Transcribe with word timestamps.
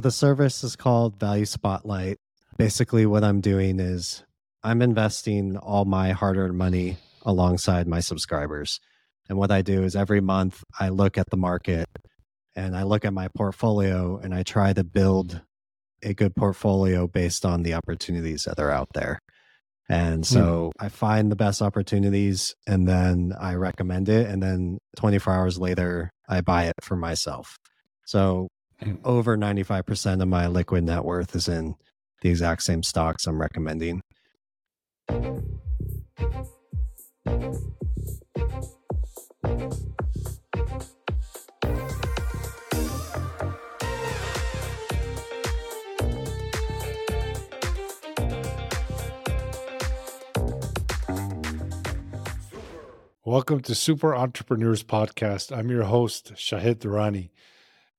The 0.00 0.10
service 0.12 0.62
is 0.62 0.76
called 0.76 1.18
Value 1.18 1.44
Spotlight. 1.44 2.18
Basically, 2.56 3.04
what 3.04 3.24
I'm 3.24 3.40
doing 3.40 3.80
is 3.80 4.22
I'm 4.62 4.80
investing 4.80 5.56
all 5.56 5.86
my 5.86 6.12
hard 6.12 6.36
earned 6.36 6.56
money 6.56 6.98
alongside 7.22 7.88
my 7.88 7.98
subscribers. 7.98 8.78
And 9.28 9.36
what 9.38 9.50
I 9.50 9.62
do 9.62 9.82
is 9.82 9.96
every 9.96 10.20
month 10.20 10.62
I 10.78 10.90
look 10.90 11.18
at 11.18 11.30
the 11.30 11.36
market 11.36 11.88
and 12.54 12.76
I 12.76 12.84
look 12.84 13.04
at 13.04 13.12
my 13.12 13.26
portfolio 13.36 14.18
and 14.18 14.32
I 14.32 14.44
try 14.44 14.72
to 14.72 14.84
build 14.84 15.42
a 16.00 16.14
good 16.14 16.36
portfolio 16.36 17.08
based 17.08 17.44
on 17.44 17.64
the 17.64 17.74
opportunities 17.74 18.44
that 18.44 18.60
are 18.60 18.70
out 18.70 18.90
there. 18.94 19.18
And 19.88 20.18
hmm. 20.18 20.32
so 20.32 20.68
mm. 20.68 20.72
I 20.78 20.90
find 20.90 21.32
the 21.32 21.36
best 21.36 21.60
opportunities 21.60 22.54
and 22.68 22.86
then 22.86 23.34
I 23.38 23.54
recommend 23.54 24.08
it. 24.08 24.28
And 24.28 24.40
then 24.40 24.78
24 24.96 25.32
hours 25.32 25.58
later, 25.58 26.12
I 26.28 26.40
buy 26.40 26.66
it 26.66 26.74
for 26.82 26.94
myself. 26.94 27.58
So 28.04 28.48
over 29.04 29.36
95% 29.36 30.22
of 30.22 30.28
my 30.28 30.46
liquid 30.46 30.84
net 30.84 31.04
worth 31.04 31.34
is 31.34 31.48
in 31.48 31.74
the 32.22 32.30
exact 32.30 32.62
same 32.62 32.82
stocks 32.82 33.26
I'm 33.26 33.40
recommending. 33.40 34.02
Welcome 53.24 53.60
to 53.60 53.74
Super 53.74 54.16
Entrepreneurs 54.16 54.82
Podcast. 54.82 55.54
I'm 55.56 55.68
your 55.68 55.84
host, 55.84 56.32
Shahid 56.34 56.76
Durrani. 56.76 57.28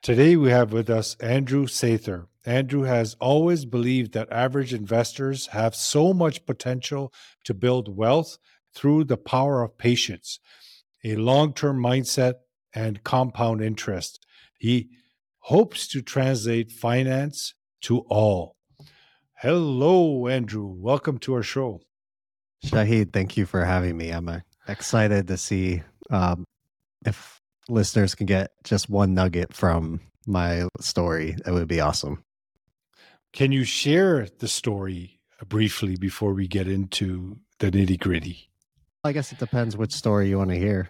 Today 0.02 0.38
we 0.38 0.50
have 0.50 0.72
with 0.72 0.90
us 0.90 1.18
Andrew 1.20 1.66
Sather. 1.66 2.28
Andrew 2.46 2.84
has 2.84 3.18
always 3.20 3.66
believed 3.66 4.14
that 4.14 4.32
average 4.32 4.74
investors 4.74 5.48
have 5.48 5.76
so 5.76 6.14
much 6.14 6.46
potential 6.46 7.12
to 7.44 7.54
build 7.54 7.98
wealth 7.98 8.38
through 8.74 9.04
the 9.04 9.18
power 9.18 9.62
of 9.62 9.78
patience, 9.78 10.40
a 11.04 11.18
long 11.18 11.54
term 11.54 11.84
mindset, 11.84 12.36
and 12.74 13.04
compound 13.04 13.62
interest. 13.62 14.26
He 14.58 14.90
hopes 15.40 15.86
to 15.90 16.02
translate 16.02 16.72
finance 16.72 17.54
to 17.82 18.00
all. 18.08 18.56
Hello, 19.34 20.28
Andrew. 20.28 20.66
Welcome 20.66 21.18
to 21.20 21.34
our 21.34 21.44
show. 21.44 21.82
Shahid, 22.66 23.12
thank 23.12 23.36
you 23.36 23.46
for 23.46 23.66
having 23.66 23.98
me. 23.98 24.12
I'm 24.12 24.30
a 24.30 24.44
excited 24.70 25.28
to 25.28 25.36
see 25.36 25.84
um, 26.10 26.46
if 27.06 27.39
listeners 27.70 28.16
can 28.16 28.26
get 28.26 28.52
just 28.64 28.90
one 28.90 29.14
nugget 29.14 29.54
from 29.54 30.02
my 30.26 30.68
story. 30.80 31.36
That 31.46 31.54
would 31.54 31.68
be 31.68 31.80
awesome. 31.80 32.24
Can 33.34 33.52
you 33.52 33.64
share 33.64 34.28
the 34.40 34.48
story 34.48 35.20
briefly 35.48 35.96
before 35.96 36.34
we 36.34 36.48
get 36.48 36.68
into 36.68 37.38
the 37.60 37.72
nitty 37.72 38.00
gritty? 38.00 38.50
I 39.04 39.14
guess 39.14 39.32
it 39.32 39.40
depends 39.40 39.78
which 39.78 39.94
story 39.94 40.30
you 40.30 40.38
want 40.38 40.50
to 40.50 40.58
hear. 40.58 40.90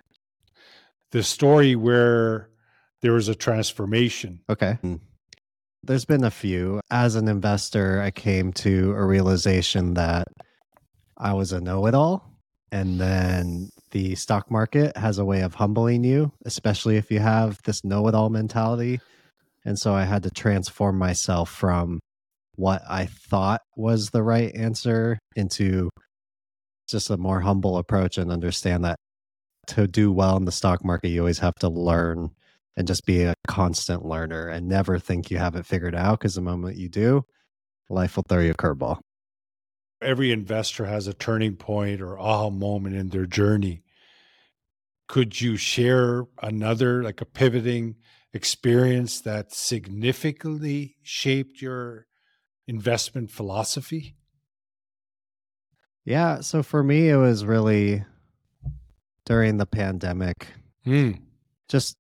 The 1.12 1.24
story 1.24 1.76
where 1.76 2.50
there 3.02 3.14
was 3.14 3.28
a 3.28 3.36
transformation. 3.36 4.42
Okay. 4.50 4.74
Hmm. 4.82 4.96
There's 5.84 6.06
been 6.06 6.24
a 6.24 6.32
few. 6.32 6.82
As 6.92 7.16
an 7.16 7.28
investor, 7.28 8.02
I 8.02 8.12
came 8.12 8.52
to 8.54 8.92
a 8.92 9.06
realization 9.06 9.94
that 9.94 10.28
I 11.18 11.34
was 11.34 11.52
a 11.52 11.62
know 11.62 11.86
it 11.86 11.96
all 11.96 12.30
and 12.72 13.00
then 13.00 13.70
the 13.92 14.16
stock 14.16 14.50
market 14.52 14.96
has 14.98 15.18
a 15.18 15.26
way 15.26 15.42
of 15.42 15.56
humbling 15.56 16.04
you, 16.04 16.32
especially 16.46 16.98
if 16.98 17.12
you 17.12 17.20
have 17.20 17.60
this 17.64 17.84
know 17.84 18.08
it 18.08 18.16
all 18.16 18.30
mentality. 18.30 19.00
And 19.66 19.78
so 19.78 19.94
I 19.94 20.04
had 20.04 20.24
to 20.24 20.32
transform 20.32 20.98
myself 20.98 21.50
from 21.50 22.00
what 22.56 22.82
I 22.90 23.06
thought 23.06 23.62
was 23.76 24.10
the 24.10 24.24
right 24.24 24.56
answer 24.56 25.20
into 25.36 25.90
just 26.88 27.10
a 27.10 27.18
more 27.18 27.42
humble 27.42 27.78
approach 27.78 28.18
and 28.18 28.32
understand 28.32 28.84
that 28.86 28.98
to 29.68 29.88
do 29.88 30.12
well 30.12 30.38
in 30.38 30.46
the 30.46 30.52
stock 30.52 30.84
market, 30.84 31.10
you 31.10 31.22
always 31.22 31.40
have 31.40 31.56
to 31.56 31.70
learn 31.70 32.30
and 32.76 32.88
just 32.88 33.06
be 33.06 33.24
a 33.24 33.34
constant 33.48 34.06
learner 34.06 34.48
and 34.48 34.68
never 34.68 34.98
think 34.98 35.30
you 35.30 35.38
have 35.38 35.56
it 35.56 35.66
figured 35.66 35.96
out 35.96 36.20
because 36.20 36.36
the 36.36 36.42
moment 36.42 36.78
you 36.78 36.90
do, 36.90 37.24
life 37.90 38.16
will 38.16 38.24
throw 38.28 38.40
you 38.40 38.52
a 38.52 38.56
curveball 38.56 39.00
every 40.02 40.32
investor 40.32 40.86
has 40.86 41.08
a 41.08 41.14
turning 41.14 41.56
point 41.56 42.02
or 42.02 42.20
aha 42.20 42.50
moment 42.50 42.96
in 42.96 43.10
their 43.10 43.26
journey. 43.26 43.84
Could 45.08 45.42
you 45.42 45.58
share 45.58 46.26
another, 46.42 47.04
like 47.04 47.22
a 47.22 47.26
pivoting 47.26 47.96
experience 48.34 49.22
that 49.22 49.52
significantly 49.54 50.96
shaped 51.02 51.62
your 51.62 52.06
investment 52.68 53.32
philosophy? 53.32 54.16
Yeah. 56.06 56.42
So 56.42 56.64
for 56.64 56.84
me, 56.84 57.10
it 57.10 57.18
was 57.18 57.46
really 57.46 58.04
during 59.26 59.58
the 59.58 59.66
pandemic. 59.66 60.48
Mm. 60.86 61.20
Just 61.68 61.98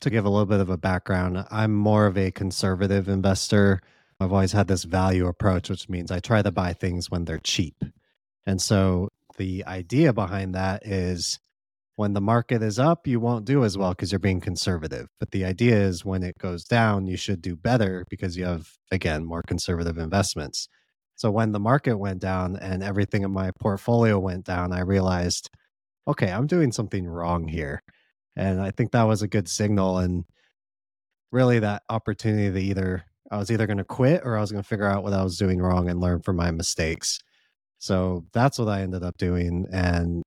to 0.00 0.10
give 0.10 0.24
a 0.24 0.28
little 0.28 0.46
bit 0.46 0.60
of 0.60 0.68
a 0.68 0.76
background, 0.76 1.44
I'm 1.50 1.74
more 1.74 2.06
of 2.06 2.18
a 2.18 2.30
conservative 2.32 3.08
investor. 3.08 3.80
I've 4.22 4.32
always 4.32 4.52
had 4.52 4.68
this 4.68 4.84
value 4.84 5.26
approach, 5.26 5.68
which 5.70 5.88
means 5.88 6.10
I 6.10 6.20
try 6.20 6.42
to 6.42 6.50
buy 6.50 6.72
things 6.72 7.10
when 7.10 7.24
they're 7.24 7.38
cheap. 7.38 7.82
And 8.46 8.60
so 8.60 9.08
the 9.36 9.64
idea 9.66 10.12
behind 10.12 10.54
that 10.54 10.86
is 10.86 11.38
when 11.96 12.14
the 12.14 12.20
market 12.20 12.62
is 12.62 12.78
up, 12.78 13.06
you 13.06 13.20
won't 13.20 13.44
do 13.44 13.64
as 13.64 13.76
well 13.76 13.90
because 13.90 14.10
you're 14.10 14.18
being 14.18 14.40
conservative. 14.40 15.08
But 15.20 15.30
the 15.30 15.44
idea 15.44 15.76
is 15.76 16.04
when 16.04 16.22
it 16.22 16.38
goes 16.38 16.64
down, 16.64 17.06
you 17.06 17.16
should 17.16 17.42
do 17.42 17.54
better 17.54 18.04
because 18.08 18.36
you 18.36 18.44
have, 18.44 18.68
again, 18.90 19.24
more 19.24 19.42
conservative 19.42 19.98
investments. 19.98 20.68
So 21.14 21.30
when 21.30 21.52
the 21.52 21.60
market 21.60 21.96
went 21.96 22.20
down 22.20 22.56
and 22.56 22.82
everything 22.82 23.22
in 23.22 23.32
my 23.32 23.50
portfolio 23.60 24.18
went 24.18 24.44
down, 24.44 24.72
I 24.72 24.80
realized, 24.80 25.50
okay, 26.08 26.30
I'm 26.30 26.46
doing 26.46 26.72
something 26.72 27.06
wrong 27.06 27.46
here. 27.46 27.82
And 28.34 28.60
I 28.60 28.70
think 28.70 28.92
that 28.92 29.04
was 29.04 29.22
a 29.22 29.28
good 29.28 29.48
signal. 29.48 29.98
And 29.98 30.24
really, 31.30 31.58
that 31.58 31.82
opportunity 31.88 32.50
to 32.50 32.58
either 32.58 33.04
I 33.32 33.38
was 33.38 33.50
either 33.50 33.66
going 33.66 33.78
to 33.78 33.84
quit 33.84 34.20
or 34.24 34.36
I 34.36 34.42
was 34.42 34.52
going 34.52 34.62
to 34.62 34.68
figure 34.68 34.86
out 34.86 35.02
what 35.02 35.14
I 35.14 35.22
was 35.24 35.38
doing 35.38 35.58
wrong 35.58 35.88
and 35.88 36.00
learn 36.00 36.20
from 36.20 36.36
my 36.36 36.50
mistakes. 36.50 37.18
So 37.78 38.26
that's 38.34 38.58
what 38.58 38.68
I 38.68 38.82
ended 38.82 39.02
up 39.02 39.16
doing. 39.16 39.66
And 39.72 40.22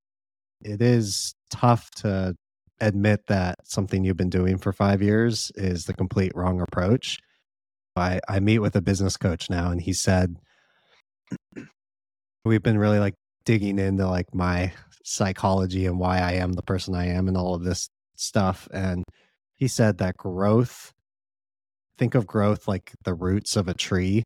it 0.61 0.81
is 0.81 1.35
tough 1.51 1.91
to 1.97 2.33
admit 2.81 3.21
that 3.27 3.57
something 3.63 4.03
you've 4.03 4.17
been 4.17 4.31
doing 4.31 4.57
for 4.57 4.73
five 4.73 5.03
years 5.03 5.51
is 5.53 5.85
the 5.85 5.93
complete 5.93 6.31
wrong 6.33 6.59
approach. 6.59 7.19
I, 7.95 8.19
I 8.27 8.39
meet 8.39 8.59
with 8.59 8.75
a 8.75 8.81
business 8.81 9.16
coach 9.17 9.49
now, 9.49 9.69
and 9.72 9.79
he 9.79 9.93
said, 9.93 10.35
We've 12.43 12.63
been 12.63 12.77
really 12.77 12.99
like 12.99 13.13
digging 13.45 13.79
into 13.79 14.07
like 14.07 14.33
my 14.33 14.73
psychology 15.03 15.85
and 15.85 15.99
why 15.99 16.19
I 16.19 16.33
am 16.33 16.53
the 16.53 16.63
person 16.63 16.95
I 16.95 17.07
am 17.07 17.27
and 17.27 17.37
all 17.37 17.53
of 17.55 17.63
this 17.63 17.87
stuff. 18.17 18.67
And 18.73 19.03
he 19.55 19.67
said 19.67 19.99
that 19.99 20.17
growth 20.17 20.91
think 21.97 22.16
of 22.16 22.28
growth 22.28 22.67
like 22.67 22.94
the 23.03 23.13
roots 23.13 23.56
of 23.56 23.67
a 23.67 23.73
tree 23.73 24.23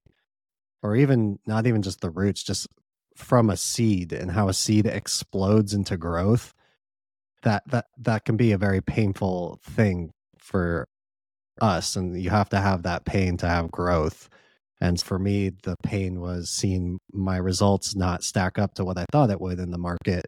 or 0.81 0.95
even 0.95 1.39
not 1.45 1.67
even 1.67 1.81
just 1.81 2.01
the 2.01 2.09
roots 2.09 2.43
just 2.43 2.67
from 3.15 3.49
a 3.49 3.57
seed 3.57 4.13
and 4.13 4.31
how 4.31 4.47
a 4.47 4.53
seed 4.53 4.85
explodes 4.85 5.73
into 5.73 5.97
growth 5.97 6.53
that 7.43 7.63
that 7.67 7.85
that 7.97 8.25
can 8.25 8.37
be 8.37 8.51
a 8.51 8.57
very 8.57 8.81
painful 8.81 9.59
thing 9.63 10.11
for 10.37 10.85
us 11.61 11.95
and 11.95 12.21
you 12.21 12.29
have 12.29 12.49
to 12.49 12.59
have 12.59 12.83
that 12.83 13.05
pain 13.05 13.37
to 13.37 13.47
have 13.47 13.71
growth. 13.71 14.29
And 14.81 14.99
for 15.01 15.19
me 15.19 15.51
the 15.63 15.75
pain 15.83 16.21
was 16.21 16.49
seeing 16.49 16.99
my 17.11 17.37
results 17.37 17.95
not 17.95 18.23
stack 18.23 18.57
up 18.57 18.73
to 18.75 18.85
what 18.85 18.97
i 18.97 19.05
thought 19.11 19.29
it 19.29 19.41
would 19.41 19.59
in 19.59 19.71
the 19.71 19.77
market. 19.77 20.25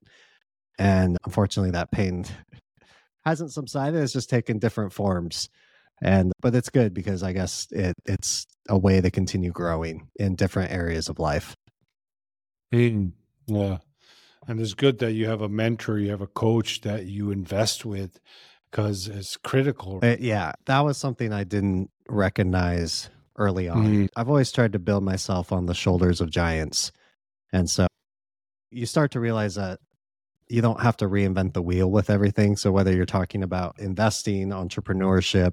And 0.77 1.17
unfortunately 1.25 1.71
that 1.71 1.91
pain 1.91 2.25
hasn't 3.25 3.53
subsided 3.53 4.01
it's 4.01 4.13
just 4.13 4.29
taken 4.29 4.59
different 4.59 4.93
forms 4.93 5.49
and 6.01 6.31
but 6.41 6.55
it's 6.55 6.69
good 6.69 6.93
because 6.93 7.23
i 7.23 7.31
guess 7.31 7.67
it 7.71 7.95
it's 8.05 8.47
a 8.69 8.77
way 8.77 9.01
to 9.01 9.11
continue 9.11 9.51
growing 9.51 10.07
in 10.15 10.35
different 10.35 10.71
areas 10.71 11.09
of 11.09 11.19
life. 11.19 11.55
Mm, 12.73 13.11
yeah. 13.47 13.77
And 14.47 14.59
it's 14.59 14.73
good 14.73 14.99
that 14.99 15.11
you 15.11 15.27
have 15.27 15.41
a 15.41 15.49
mentor 15.49 15.99
you 15.99 16.09
have 16.09 16.21
a 16.21 16.27
coach 16.27 16.81
that 16.81 17.05
you 17.05 17.31
invest 17.31 17.85
with 17.85 18.19
because 18.71 19.07
it's 19.07 19.37
critical 19.37 19.99
uh, 20.01 20.15
yeah 20.19 20.53
that 20.65 20.79
was 20.79 20.97
something 20.97 21.31
i 21.31 21.43
didn't 21.43 21.91
recognize 22.09 23.09
early 23.37 23.69
on. 23.69 23.85
Mm. 23.85 24.09
i've 24.15 24.29
always 24.29 24.51
tried 24.51 24.73
to 24.73 24.79
build 24.79 25.03
myself 25.03 25.51
on 25.51 25.67
the 25.67 25.73
shoulders 25.73 26.21
of 26.21 26.31
giants. 26.31 26.91
And 27.53 27.69
so 27.69 27.87
you 28.71 28.85
start 28.85 29.11
to 29.11 29.19
realize 29.19 29.55
that 29.55 29.79
you 30.47 30.61
don't 30.61 30.81
have 30.81 30.97
to 30.97 31.05
reinvent 31.05 31.53
the 31.53 31.61
wheel 31.61 31.91
with 31.91 32.09
everything. 32.09 32.55
So 32.55 32.71
whether 32.71 32.93
you're 32.93 33.05
talking 33.05 33.43
about 33.43 33.79
investing 33.79 34.49
entrepreneurship 34.49 35.51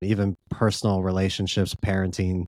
even 0.00 0.36
personal 0.50 1.02
relationships, 1.02 1.74
parenting. 1.74 2.44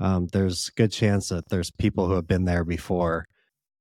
Um, 0.00 0.28
there's 0.32 0.70
good 0.70 0.92
chance 0.92 1.28
that 1.30 1.48
there's 1.48 1.70
people 1.70 2.06
who 2.06 2.14
have 2.14 2.26
been 2.26 2.44
there 2.44 2.64
before. 2.64 3.26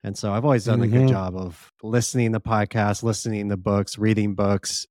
And 0.04 0.18
so 0.18 0.32
I've 0.32 0.46
always 0.46 0.66
done 0.66 0.80
mm-hmm. 0.80 0.84
a 0.84 0.88
good 0.88 1.06
mm-hmm. 1.06 1.10
job 1.10 1.36
of 1.36 1.72
listening 1.84 2.34
to 2.34 2.40
podcasts, 2.40 3.04
listening 3.04 3.50
to 3.50 3.58
books, 3.58 3.98
reading 3.98 4.36
books, 4.36 4.86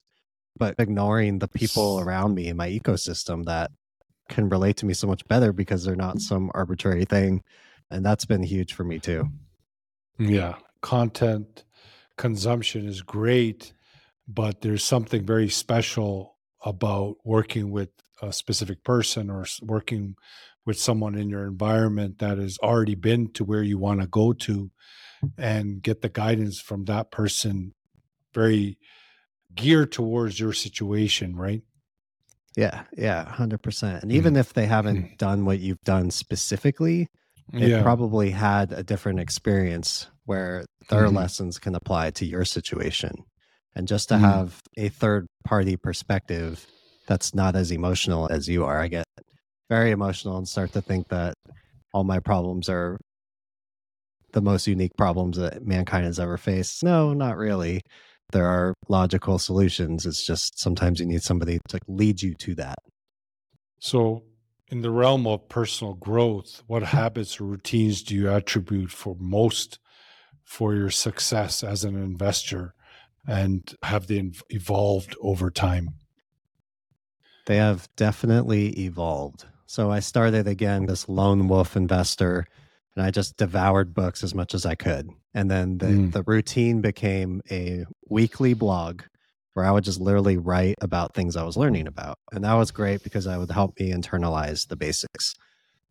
but 0.56 0.74
ignoring 0.78 1.38
the 1.38 1.48
people 1.48 2.00
around 2.00 2.34
me 2.34 2.48
in 2.48 2.56
my 2.56 2.68
ecosystem 2.68 3.44
that 3.44 3.70
can 4.28 4.48
relate 4.48 4.76
to 4.78 4.86
me 4.86 4.94
so 4.94 5.06
much 5.06 5.26
better 5.28 5.52
because 5.52 5.84
they're 5.84 5.96
not 5.96 6.20
some 6.20 6.50
arbitrary 6.54 7.04
thing. 7.04 7.42
And 7.90 8.04
that's 8.04 8.24
been 8.24 8.42
huge 8.42 8.74
for 8.74 8.84
me 8.84 8.98
too. 8.98 9.28
Yeah. 10.18 10.56
Content 10.80 11.64
consumption 12.16 12.88
is 12.88 13.02
great, 13.02 13.72
but 14.26 14.60
there's 14.60 14.84
something 14.84 15.24
very 15.24 15.48
special 15.48 16.35
about 16.64 17.16
working 17.24 17.70
with 17.70 17.90
a 18.22 18.32
specific 18.32 18.82
person 18.82 19.30
or 19.30 19.44
working 19.62 20.16
with 20.64 20.78
someone 20.78 21.14
in 21.14 21.28
your 21.28 21.46
environment 21.46 22.18
that 22.18 22.38
has 22.38 22.58
already 22.58 22.94
been 22.94 23.32
to 23.32 23.44
where 23.44 23.62
you 23.62 23.78
want 23.78 24.00
to 24.00 24.06
go 24.06 24.32
to 24.32 24.70
and 25.38 25.82
get 25.82 26.02
the 26.02 26.08
guidance 26.08 26.60
from 26.60 26.84
that 26.84 27.10
person 27.10 27.72
very 28.34 28.78
geared 29.54 29.92
towards 29.92 30.38
your 30.38 30.52
situation, 30.52 31.36
right? 31.36 31.62
Yeah, 32.56 32.84
yeah, 32.96 33.24
100%. 33.24 34.02
And 34.02 34.12
even 34.12 34.34
mm. 34.34 34.38
if 34.38 34.54
they 34.54 34.66
haven't 34.66 34.96
mm. 34.96 35.18
done 35.18 35.44
what 35.44 35.60
you've 35.60 35.82
done 35.82 36.10
specifically, 36.10 37.08
they 37.52 37.70
yeah. 37.70 37.82
probably 37.82 38.30
had 38.30 38.72
a 38.72 38.82
different 38.82 39.20
experience 39.20 40.08
where 40.24 40.64
their 40.88 41.04
mm-hmm. 41.04 41.16
lessons 41.16 41.58
can 41.58 41.74
apply 41.74 42.10
to 42.12 42.26
your 42.26 42.44
situation. 42.44 43.24
And 43.74 43.86
just 43.86 44.08
to 44.08 44.14
mm. 44.14 44.20
have 44.20 44.60
a 44.76 44.88
third 44.88 45.26
party 45.46 45.76
perspective 45.76 46.66
that's 47.06 47.34
not 47.34 47.54
as 47.54 47.70
emotional 47.70 48.28
as 48.30 48.48
you 48.48 48.64
are, 48.64 48.80
I 48.80 48.88
get 48.88 49.06
very 49.70 49.92
emotional 49.92 50.36
and 50.36 50.48
start 50.48 50.72
to 50.72 50.82
think 50.82 51.08
that 51.08 51.34
all 51.92 52.04
my 52.04 52.18
problems 52.18 52.68
are 52.68 52.98
the 54.32 54.42
most 54.42 54.66
unique 54.66 54.96
problems 54.96 55.38
that 55.38 55.64
mankind 55.64 56.04
has 56.04 56.18
ever 56.18 56.36
faced. 56.36 56.82
No, 56.82 57.14
not 57.14 57.36
really. 57.36 57.80
There 58.32 58.46
are 58.46 58.74
logical 58.88 59.38
solutions. 59.38 60.04
It's 60.04 60.26
just 60.26 60.58
sometimes 60.58 61.00
you 61.00 61.06
need 61.06 61.22
somebody 61.22 61.58
to 61.68 61.78
lead 61.86 62.20
you 62.20 62.34
to 62.34 62.54
that. 62.56 62.78
So, 63.78 64.24
in 64.68 64.82
the 64.82 64.90
realm 64.90 65.28
of 65.28 65.48
personal 65.48 65.94
growth, 65.94 66.62
what 66.66 66.82
habits 66.82 67.40
or 67.40 67.44
routines 67.44 68.02
do 68.02 68.16
you 68.16 68.30
attribute 68.30 68.90
for 68.90 69.16
most 69.20 69.78
for 70.42 70.74
your 70.74 70.90
success 70.90 71.62
as 71.62 71.84
an 71.84 71.94
investor 71.94 72.74
and 73.26 73.74
have 73.82 74.06
they 74.06 74.30
evolved 74.50 75.16
over 75.20 75.50
time? 75.50 75.90
They 77.46 77.56
have 77.56 77.88
definitely 77.96 78.68
evolved. 78.80 79.44
So 79.66 79.90
I 79.90 80.00
started 80.00 80.46
again 80.46 80.86
this 80.86 81.08
lone 81.08 81.48
wolf 81.48 81.76
investor 81.76 82.46
and 82.94 83.04
I 83.04 83.10
just 83.10 83.36
devoured 83.36 83.94
books 83.94 84.24
as 84.24 84.34
much 84.34 84.54
as 84.54 84.64
I 84.64 84.74
could. 84.74 85.10
And 85.34 85.50
then 85.50 85.78
the, 85.78 85.86
mm. 85.86 86.12
the 86.12 86.22
routine 86.22 86.80
became 86.80 87.42
a 87.50 87.84
weekly 88.08 88.54
blog 88.54 89.02
where 89.52 89.64
I 89.64 89.70
would 89.70 89.84
just 89.84 90.00
literally 90.00 90.36
write 90.36 90.76
about 90.80 91.14
things 91.14 91.36
I 91.36 91.44
was 91.44 91.56
learning 91.56 91.86
about. 91.86 92.18
And 92.32 92.44
that 92.44 92.54
was 92.54 92.70
great 92.70 93.02
because 93.02 93.24
that 93.24 93.38
would 93.38 93.50
help 93.50 93.78
me 93.78 93.90
internalize 93.90 94.68
the 94.68 94.76
basics. 94.76 95.34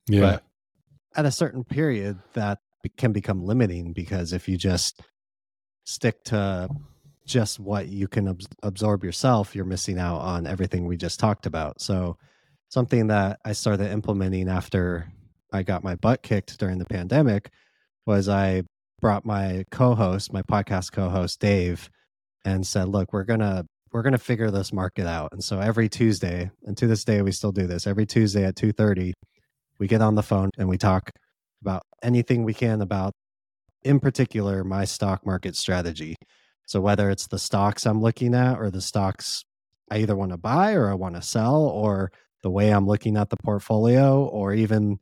Yeah. 0.07 0.21
But 0.21 0.43
at 1.15 1.25
a 1.25 1.31
certain 1.31 1.63
period, 1.63 2.19
that 2.33 2.59
can 2.97 3.11
become 3.11 3.43
limiting 3.43 3.93
because 3.93 4.33
if 4.33 4.47
you 4.47 4.57
just 4.57 5.01
stick 5.83 6.23
to 6.25 6.69
just 7.25 7.59
what 7.59 7.87
you 7.87 8.07
can 8.07 8.27
ab- 8.29 8.41
absorb 8.63 9.03
yourself, 9.03 9.55
you're 9.55 9.65
missing 9.65 9.99
out 9.99 10.19
on 10.19 10.47
everything 10.47 10.85
we 10.85 10.97
just 10.97 11.19
talked 11.19 11.45
about. 11.45 11.81
So, 11.81 12.17
something 12.69 13.07
that 13.07 13.39
I 13.45 13.53
started 13.53 13.91
implementing 13.91 14.49
after 14.49 15.07
I 15.53 15.63
got 15.63 15.83
my 15.83 15.95
butt 15.95 16.23
kicked 16.23 16.57
during 16.59 16.77
the 16.79 16.85
pandemic 16.85 17.49
was 18.05 18.27
I 18.29 18.63
brought 19.01 19.25
my 19.25 19.65
co-host, 19.71 20.33
my 20.33 20.41
podcast 20.41 20.91
co-host 20.91 21.39
Dave, 21.39 21.89
and 22.45 22.65
said, 22.65 22.87
"Look, 22.89 23.13
we're 23.13 23.23
gonna 23.23 23.65
we're 23.91 24.03
gonna 24.03 24.17
figure 24.17 24.51
this 24.51 24.73
market 24.73 25.07
out." 25.07 25.29
And 25.33 25.43
so 25.43 25.59
every 25.59 25.89
Tuesday, 25.89 26.51
and 26.63 26.77
to 26.77 26.87
this 26.87 27.03
day 27.03 27.21
we 27.21 27.31
still 27.31 27.51
do 27.51 27.67
this. 27.67 27.87
Every 27.87 28.05
Tuesday 28.05 28.45
at 28.45 28.55
two 28.55 28.71
thirty, 28.71 29.13
we 29.79 29.87
get 29.87 30.01
on 30.01 30.15
the 30.15 30.23
phone 30.23 30.49
and 30.57 30.67
we 30.69 30.77
talk 30.77 31.11
about 31.61 31.83
anything 32.03 32.43
we 32.43 32.53
can 32.53 32.81
about, 32.81 33.13
in 33.83 33.99
particular, 33.99 34.63
my 34.63 34.85
stock 34.85 35.25
market 35.25 35.55
strategy. 35.55 36.15
So 36.65 36.81
whether 36.81 37.09
it's 37.09 37.27
the 37.27 37.39
stocks 37.39 37.85
I'm 37.85 38.01
looking 38.01 38.33
at 38.33 38.57
or 38.57 38.69
the 38.69 38.81
stocks 38.81 39.43
I 39.91 39.99
either 39.99 40.15
want 40.15 40.31
to 40.31 40.37
buy 40.37 40.73
or 40.73 40.89
I 40.89 40.95
want 40.95 41.15
to 41.15 41.21
sell 41.21 41.61
or 41.63 42.11
the 42.41 42.49
way 42.49 42.71
I'm 42.71 42.87
looking 42.87 43.17
at 43.17 43.29
the 43.29 43.37
portfolio 43.37 44.23
or 44.23 44.53
even 44.53 44.99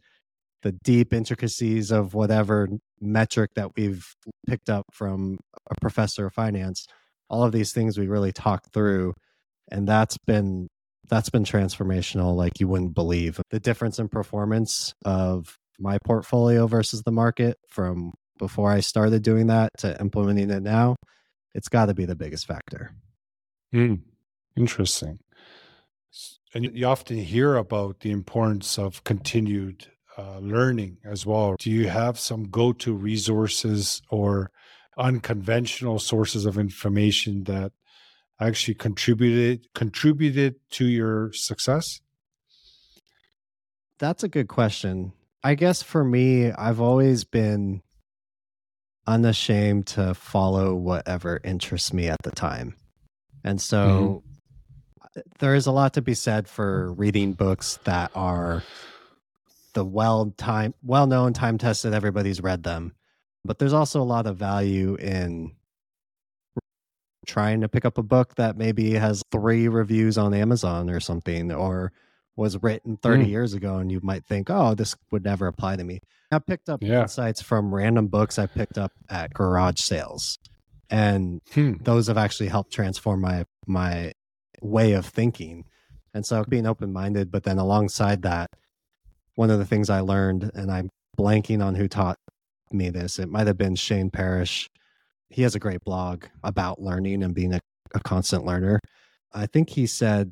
the 0.61 0.71
deep 0.71 1.13
intricacies 1.13 1.91
of 1.91 2.13
whatever 2.13 2.67
metric 3.01 3.51
that 3.55 3.75
we've 3.75 4.05
picked 4.47 4.69
up 4.69 4.85
from 4.93 5.37
a 5.69 5.75
professor 5.81 6.27
of 6.27 6.33
finance 6.33 6.87
all 7.29 7.43
of 7.43 7.51
these 7.51 7.73
things 7.73 7.97
we 7.97 8.07
really 8.07 8.31
talk 8.31 8.71
through 8.71 9.13
and 9.71 9.87
that's 9.87 10.17
been 10.25 10.67
that's 11.09 11.29
been 11.29 11.43
transformational 11.43 12.35
like 12.35 12.59
you 12.59 12.67
wouldn't 12.67 12.95
believe. 12.95 13.39
The 13.49 13.59
difference 13.59 13.99
in 13.99 14.07
performance 14.07 14.93
of 15.03 15.57
my 15.79 15.97
portfolio 16.05 16.65
versus 16.67 17.01
the 17.03 17.11
market 17.11 17.57
from 17.67 18.13
before 18.37 18.71
i 18.71 18.79
started 18.79 19.21
doing 19.23 19.47
that 19.47 19.69
to 19.77 19.99
implementing 19.99 20.49
it 20.49 20.61
now 20.61 20.95
it's 21.53 21.69
got 21.69 21.87
to 21.87 21.93
be 21.93 22.05
the 22.05 22.15
biggest 22.15 22.45
factor 22.45 22.91
mm, 23.73 23.99
interesting 24.55 25.19
and 26.53 26.75
you 26.75 26.85
often 26.85 27.17
hear 27.17 27.55
about 27.55 28.01
the 28.01 28.11
importance 28.11 28.77
of 28.77 29.03
continued 29.03 29.87
uh, 30.17 30.37
learning 30.39 30.97
as 31.03 31.25
well. 31.25 31.55
Do 31.57 31.71
you 31.71 31.89
have 31.89 32.19
some 32.19 32.49
go 32.49 32.73
to 32.73 32.93
resources 32.93 34.01
or 34.09 34.51
unconventional 34.97 35.97
sources 35.97 36.45
of 36.45 36.57
information 36.57 37.45
that 37.45 37.71
actually 38.39 38.75
contributed 38.75 39.67
contributed 39.73 40.55
to 40.71 40.85
your 40.85 41.31
success? 41.33 42.01
That's 43.97 44.23
a 44.23 44.27
good 44.27 44.47
question. 44.47 45.13
I 45.43 45.55
guess 45.55 45.81
for 45.81 46.03
me, 46.03 46.51
I've 46.51 46.81
always 46.81 47.23
been 47.23 47.81
unashamed 49.07 49.87
to 49.87 50.13
follow 50.13 50.75
whatever 50.75 51.39
interests 51.43 51.93
me 51.93 52.07
at 52.07 52.21
the 52.23 52.31
time. 52.31 52.75
And 53.43 53.61
so 53.61 54.23
mm-hmm. 55.15 55.21
there 55.39 55.55
is 55.55 55.65
a 55.65 55.71
lot 55.71 55.93
to 55.93 56.01
be 56.01 56.13
said 56.13 56.47
for 56.47 56.93
reading 56.93 57.33
books 57.33 57.79
that 57.83 58.11
are 58.15 58.63
the 59.73 59.83
well 59.83 60.33
time 60.37 60.73
well 60.83 61.07
known 61.07 61.33
time 61.33 61.57
tested 61.57 61.93
everybody's 61.93 62.41
read 62.41 62.63
them 62.63 62.93
but 63.43 63.59
there's 63.59 63.73
also 63.73 64.01
a 64.01 64.03
lot 64.03 64.27
of 64.27 64.37
value 64.37 64.95
in 64.95 65.51
trying 67.25 67.61
to 67.61 67.69
pick 67.69 67.85
up 67.85 67.97
a 67.97 68.03
book 68.03 68.35
that 68.35 68.57
maybe 68.57 68.93
has 68.93 69.23
three 69.31 69.67
reviews 69.67 70.17
on 70.17 70.33
amazon 70.33 70.89
or 70.89 70.99
something 70.99 71.51
or 71.51 71.91
was 72.35 72.61
written 72.63 72.97
30 72.97 73.25
mm. 73.25 73.29
years 73.29 73.53
ago 73.53 73.77
and 73.77 73.91
you 73.91 73.99
might 74.01 74.25
think 74.25 74.49
oh 74.49 74.73
this 74.73 74.95
would 75.11 75.23
never 75.23 75.47
apply 75.47 75.75
to 75.75 75.83
me 75.83 75.99
i 76.31 76.39
picked 76.39 76.67
up 76.67 76.81
yeah. 76.81 77.01
insights 77.03 77.41
from 77.41 77.73
random 77.73 78.07
books 78.07 78.39
i 78.39 78.47
picked 78.47 78.77
up 78.77 78.91
at 79.09 79.33
garage 79.33 79.79
sales 79.79 80.37
and 80.89 81.41
hmm. 81.53 81.73
those 81.81 82.07
have 82.07 82.17
actually 82.17 82.49
helped 82.49 82.71
transform 82.71 83.21
my 83.21 83.45
my 83.67 84.11
way 84.61 84.93
of 84.93 85.05
thinking 85.05 85.63
and 86.13 86.25
so 86.25 86.43
being 86.43 86.65
open-minded 86.65 87.31
but 87.31 87.43
then 87.43 87.59
alongside 87.59 88.23
that 88.23 88.49
one 89.35 89.49
of 89.49 89.59
the 89.59 89.65
things 89.65 89.89
I 89.89 90.01
learned, 90.01 90.51
and 90.53 90.71
I'm 90.71 90.89
blanking 91.17 91.63
on 91.63 91.75
who 91.75 91.87
taught 91.87 92.17
me 92.71 92.89
this. 92.89 93.19
It 93.19 93.29
might 93.29 93.47
have 93.47 93.57
been 93.57 93.75
Shane 93.75 94.09
Parrish. 94.09 94.69
He 95.29 95.41
has 95.43 95.55
a 95.55 95.59
great 95.59 95.83
blog 95.83 96.25
about 96.43 96.81
learning 96.81 97.23
and 97.23 97.33
being 97.33 97.53
a, 97.53 97.59
a 97.93 97.99
constant 97.99 98.45
learner. 98.45 98.79
I 99.33 99.47
think 99.47 99.71
he 99.71 99.87
said 99.87 100.31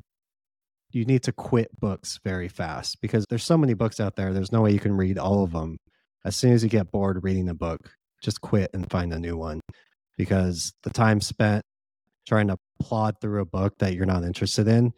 you 0.92 1.04
need 1.04 1.22
to 1.24 1.32
quit 1.32 1.68
books 1.80 2.18
very 2.24 2.48
fast 2.48 3.00
because 3.00 3.24
there's 3.28 3.44
so 3.44 3.58
many 3.58 3.74
books 3.74 4.00
out 4.00 4.16
there. 4.16 4.32
There's 4.32 4.52
no 4.52 4.62
way 4.62 4.72
you 4.72 4.80
can 4.80 4.96
read 4.96 5.18
all 5.18 5.44
of 5.44 5.52
them. 5.52 5.78
As 6.24 6.36
soon 6.36 6.52
as 6.52 6.62
you 6.62 6.68
get 6.68 6.90
bored 6.90 7.22
reading 7.22 7.48
a 7.48 7.54
book, 7.54 7.90
just 8.22 8.40
quit 8.40 8.70
and 8.72 8.88
find 8.90 9.12
a 9.12 9.18
new 9.18 9.36
one 9.36 9.60
because 10.16 10.72
the 10.82 10.90
time 10.90 11.20
spent 11.20 11.62
trying 12.26 12.48
to 12.48 12.56
plod 12.80 13.16
through 13.20 13.40
a 13.40 13.46
book 13.46 13.74
that 13.78 13.94
you're 13.94 14.06
not 14.06 14.24
interested 14.24 14.68
in 14.68 14.92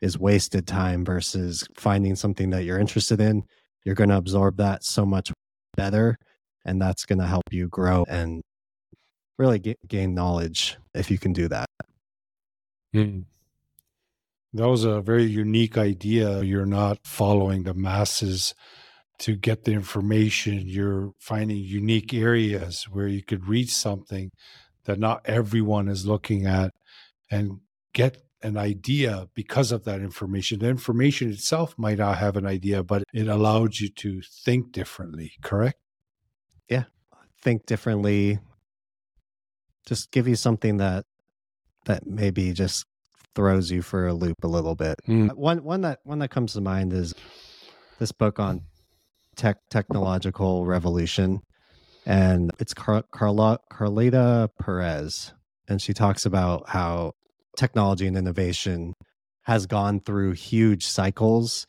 is 0.00 0.18
wasted 0.18 0.66
time 0.66 1.04
versus 1.04 1.66
finding 1.76 2.16
something 2.16 2.50
that 2.50 2.64
you're 2.64 2.78
interested 2.78 3.20
in. 3.20 3.42
You're 3.84 3.94
going 3.94 4.10
to 4.10 4.16
absorb 4.16 4.56
that 4.56 4.84
so 4.84 5.04
much 5.04 5.32
better, 5.76 6.16
and 6.64 6.80
that's 6.80 7.04
going 7.04 7.18
to 7.18 7.26
help 7.26 7.44
you 7.50 7.68
grow 7.68 8.04
and 8.08 8.42
really 9.38 9.58
get, 9.58 9.78
gain 9.86 10.14
knowledge 10.14 10.76
if 10.94 11.10
you 11.10 11.18
can 11.18 11.32
do 11.32 11.48
that. 11.48 11.66
Mm. 12.94 13.24
That 14.52 14.68
was 14.68 14.84
a 14.84 15.00
very 15.00 15.24
unique 15.24 15.78
idea. 15.78 16.42
You're 16.42 16.66
not 16.66 16.98
following 17.04 17.62
the 17.62 17.74
masses 17.74 18.54
to 19.20 19.36
get 19.36 19.64
the 19.64 19.72
information. 19.72 20.62
You're 20.66 21.12
finding 21.20 21.58
unique 21.58 22.12
areas 22.12 22.84
where 22.90 23.06
you 23.06 23.22
could 23.22 23.46
read 23.46 23.68
something 23.70 24.30
that 24.84 24.98
not 24.98 25.20
everyone 25.24 25.88
is 25.88 26.06
looking 26.06 26.46
at 26.46 26.72
and 27.30 27.60
get 27.92 28.22
an 28.42 28.56
idea 28.56 29.28
because 29.34 29.70
of 29.70 29.84
that 29.84 30.00
information. 30.00 30.58
The 30.58 30.68
information 30.68 31.30
itself 31.30 31.74
might 31.76 31.98
not 31.98 32.18
have 32.18 32.36
an 32.36 32.46
idea, 32.46 32.82
but 32.82 33.04
it 33.12 33.28
allowed 33.28 33.78
you 33.78 33.88
to 33.88 34.22
think 34.22 34.72
differently, 34.72 35.32
correct? 35.42 35.78
Yeah. 36.68 36.84
Think 37.42 37.66
differently. 37.66 38.38
Just 39.86 40.10
give 40.10 40.26
you 40.26 40.36
something 40.36 40.78
that 40.78 41.04
that 41.86 42.06
maybe 42.06 42.52
just 42.52 42.84
throws 43.34 43.70
you 43.70 43.82
for 43.82 44.06
a 44.06 44.14
loop 44.14 44.42
a 44.42 44.48
little 44.48 44.74
bit. 44.74 44.96
Mm. 45.06 45.34
One 45.34 45.62
one 45.64 45.80
that 45.82 46.00
one 46.04 46.18
that 46.20 46.30
comes 46.30 46.54
to 46.54 46.60
mind 46.60 46.92
is 46.92 47.14
this 47.98 48.12
book 48.12 48.38
on 48.38 48.62
tech 49.36 49.58
technological 49.70 50.66
revolution, 50.66 51.40
and 52.06 52.50
it's 52.58 52.74
Car- 52.74 53.04
Carla 53.12 53.58
Carlota 53.70 54.50
Perez, 54.60 55.32
and 55.68 55.80
she 55.80 55.92
talks 55.92 56.26
about 56.26 56.68
how 56.68 57.12
technology 57.56 58.06
and 58.06 58.16
innovation 58.16 58.94
has 59.42 59.66
gone 59.66 60.00
through 60.00 60.32
huge 60.32 60.86
cycles 60.86 61.66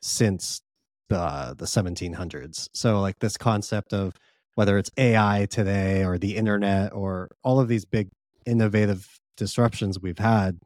since 0.00 0.60
the 1.08 1.54
the 1.56 1.66
1700s. 1.66 2.68
So 2.74 3.00
like 3.00 3.18
this 3.20 3.36
concept 3.36 3.92
of 3.92 4.12
whether 4.54 4.78
it's 4.78 4.90
AI 4.96 5.46
today 5.50 6.04
or 6.04 6.18
the 6.18 6.36
internet 6.36 6.92
or 6.92 7.28
all 7.44 7.60
of 7.60 7.68
these 7.68 7.84
big 7.84 8.08
innovative 8.46 9.06
disruptions 9.36 10.00
we've 10.00 10.18
had 10.18 10.58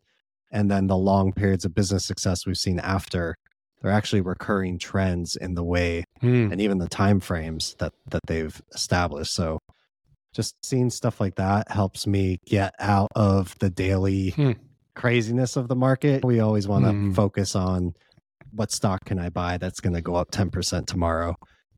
and 0.50 0.70
then 0.70 0.86
the 0.86 0.96
long 0.96 1.32
periods 1.32 1.64
of 1.64 1.74
business 1.74 2.04
success 2.04 2.46
we've 2.46 2.56
seen 2.56 2.78
after 2.80 3.34
they're 3.80 3.92
actually 3.92 4.20
recurring 4.20 4.78
trends 4.78 5.36
in 5.36 5.54
the 5.54 5.64
way 5.64 6.04
hmm. 6.20 6.50
and 6.50 6.60
even 6.60 6.78
the 6.78 6.88
time 6.88 7.20
frames 7.20 7.74
that 7.78 7.92
that 8.10 8.22
they've 8.26 8.60
established 8.74 9.32
so 9.32 9.58
just 10.32 10.54
seeing 10.64 10.90
stuff 10.90 11.20
like 11.20 11.34
that 11.36 11.70
helps 11.70 12.06
me 12.06 12.38
get 12.46 12.72
out 12.78 13.08
of 13.16 13.58
the 13.58 13.70
daily 13.70 14.30
hmm. 14.30 14.52
craziness 14.94 15.56
of 15.56 15.68
the 15.68 15.76
market 15.76 16.24
we 16.24 16.40
always 16.40 16.68
want 16.68 16.84
to 16.84 16.92
hmm. 16.92 17.12
focus 17.12 17.54
on 17.54 17.92
what 18.52 18.70
stock 18.70 19.04
can 19.04 19.18
i 19.18 19.28
buy 19.28 19.56
that's 19.56 19.80
going 19.80 19.94
to 19.94 20.02
go 20.02 20.14
up 20.14 20.30
10% 20.30 20.86
tomorrow 20.86 21.34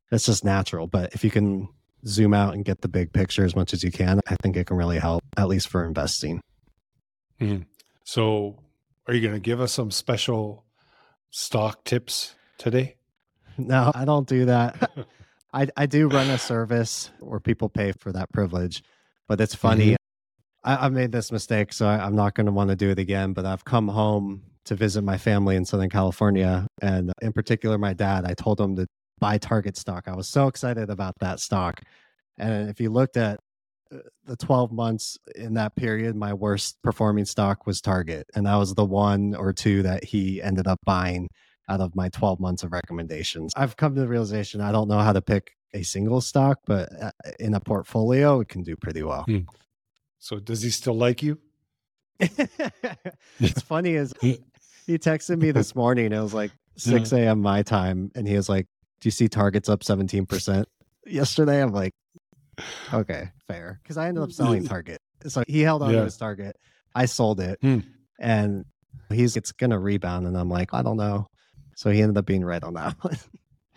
that's 0.09 0.25
just 0.25 0.43
natural 0.43 0.87
but 0.87 1.13
if 1.13 1.23
you 1.23 1.31
can 1.31 1.67
zoom 2.05 2.33
out 2.33 2.53
and 2.53 2.65
get 2.65 2.81
the 2.81 2.89
big 2.89 3.13
picture 3.13 3.45
as 3.45 3.55
much 3.55 3.73
as 3.73 3.83
you 3.83 3.91
can 3.91 4.19
i 4.27 4.35
think 4.41 4.57
it 4.57 4.67
can 4.67 4.75
really 4.75 4.99
help 4.99 5.23
at 5.37 5.47
least 5.47 5.69
for 5.69 5.85
investing 5.85 6.41
hmm. 7.39 7.59
so 8.03 8.57
are 9.07 9.13
you 9.13 9.21
going 9.21 9.33
to 9.33 9.39
give 9.39 9.59
us 9.59 9.73
some 9.73 9.91
special 9.91 10.65
stock 11.29 11.83
tips 11.83 12.35
today? 12.57 12.95
No, 13.57 13.91
I 13.93 14.05
don't 14.05 14.27
do 14.27 14.45
that. 14.45 14.91
I, 15.53 15.67
I 15.77 15.85
do 15.85 16.07
run 16.07 16.29
a 16.29 16.37
service 16.37 17.11
where 17.19 17.39
people 17.39 17.69
pay 17.69 17.91
for 17.91 18.11
that 18.11 18.31
privilege, 18.31 18.83
but 19.27 19.39
it's 19.39 19.53
funny. 19.53 19.91
Mm-hmm. 19.91 19.95
I, 20.63 20.75
have 20.83 20.93
made 20.93 21.11
this 21.11 21.31
mistake, 21.31 21.73
so 21.73 21.85
I, 21.85 22.03
I'm 22.03 22.15
not 22.15 22.33
going 22.33 22.45
to 22.45 22.51
want 22.51 22.69
to 22.69 22.75
do 22.75 22.89
it 22.89 22.97
again. 22.97 23.33
But 23.33 23.45
I've 23.45 23.65
come 23.65 23.87
home 23.87 24.41
to 24.65 24.75
visit 24.75 25.03
my 25.03 25.17
family 25.17 25.55
in 25.55 25.65
Southern 25.65 25.89
California, 25.89 26.65
and 26.81 27.11
in 27.21 27.33
particular, 27.33 27.77
my 27.77 27.93
dad. 27.93 28.25
I 28.25 28.33
told 28.33 28.59
him 28.59 28.75
to 28.77 28.87
buy 29.19 29.37
Target 29.37 29.77
stock. 29.77 30.07
I 30.07 30.15
was 30.15 30.27
so 30.27 30.47
excited 30.47 30.89
about 30.89 31.13
that 31.19 31.39
stock. 31.39 31.81
And 32.37 32.69
if 32.69 32.79
you 32.79 32.89
looked 32.89 33.17
at 33.17 33.39
the 34.25 34.35
12 34.37 34.71
months 34.71 35.17
in 35.35 35.53
that 35.55 35.75
period, 35.75 36.15
my 36.15 36.33
worst 36.33 36.81
performing 36.81 37.25
stock 37.25 37.65
was 37.65 37.81
Target. 37.81 38.27
And 38.35 38.45
that 38.45 38.55
was 38.55 38.73
the 38.73 38.85
one 38.85 39.35
or 39.35 39.53
two 39.53 39.83
that 39.83 40.03
he 40.03 40.41
ended 40.41 40.67
up 40.67 40.79
buying 40.85 41.29
out 41.69 41.79
of 41.79 41.95
my 41.95 42.09
12 42.09 42.39
months 42.39 42.63
of 42.63 42.71
recommendations. 42.71 43.53
I've 43.55 43.77
come 43.77 43.95
to 43.95 44.01
the 44.01 44.07
realization 44.07 44.61
I 44.61 44.71
don't 44.71 44.87
know 44.87 44.99
how 44.99 45.13
to 45.13 45.21
pick 45.21 45.51
a 45.73 45.83
single 45.83 46.21
stock, 46.21 46.59
but 46.65 46.89
uh, 47.01 47.11
in 47.39 47.53
a 47.53 47.59
portfolio, 47.59 48.41
it 48.41 48.49
can 48.49 48.63
do 48.63 48.75
pretty 48.75 49.03
well. 49.03 49.23
Hmm. 49.23 49.39
So, 50.19 50.39
does 50.39 50.61
he 50.61 50.69
still 50.69 50.95
like 50.95 51.23
you? 51.23 51.39
it's 52.19 53.61
funny 53.63 53.95
is 53.95 54.13
he 54.21 54.97
texted 54.97 55.39
me 55.39 55.51
this 55.51 55.75
morning. 55.75 56.13
It 56.13 56.19
was 56.19 56.33
like 56.33 56.51
6 56.77 57.11
a.m. 57.11 57.41
my 57.41 57.63
time, 57.63 58.11
and 58.15 58.27
he 58.27 58.35
was 58.35 58.47
like, 58.47 58.67
"Do 59.01 59.07
you 59.07 59.11
see 59.11 59.27
Target's 59.27 59.67
up 59.67 59.81
17%?" 59.81 60.65
Yesterday, 61.05 61.61
I'm 61.61 61.73
like, 61.73 61.93
okay, 62.93 63.29
fair. 63.47 63.79
Because 63.81 63.97
I 63.97 64.07
ended 64.07 64.23
up 64.23 64.31
selling 64.31 64.63
Target. 64.67 64.99
So 65.27 65.43
he 65.47 65.61
held 65.61 65.81
on 65.81 65.91
yeah. 65.91 65.99
to 65.99 66.05
his 66.05 66.17
Target. 66.17 66.55
I 66.95 67.05
sold 67.05 67.39
it. 67.39 67.59
Hmm. 67.61 67.79
And 68.19 68.65
he's 69.09 69.37
it's 69.37 69.51
gonna 69.51 69.79
rebound. 69.79 70.27
And 70.27 70.37
I'm 70.37 70.49
like, 70.49 70.73
I 70.73 70.81
don't 70.81 70.97
know. 70.97 71.27
So 71.75 71.89
he 71.89 72.01
ended 72.01 72.17
up 72.17 72.25
being 72.25 72.45
right 72.45 72.63
on 72.63 72.75
that 72.75 72.95
one. 73.01 73.17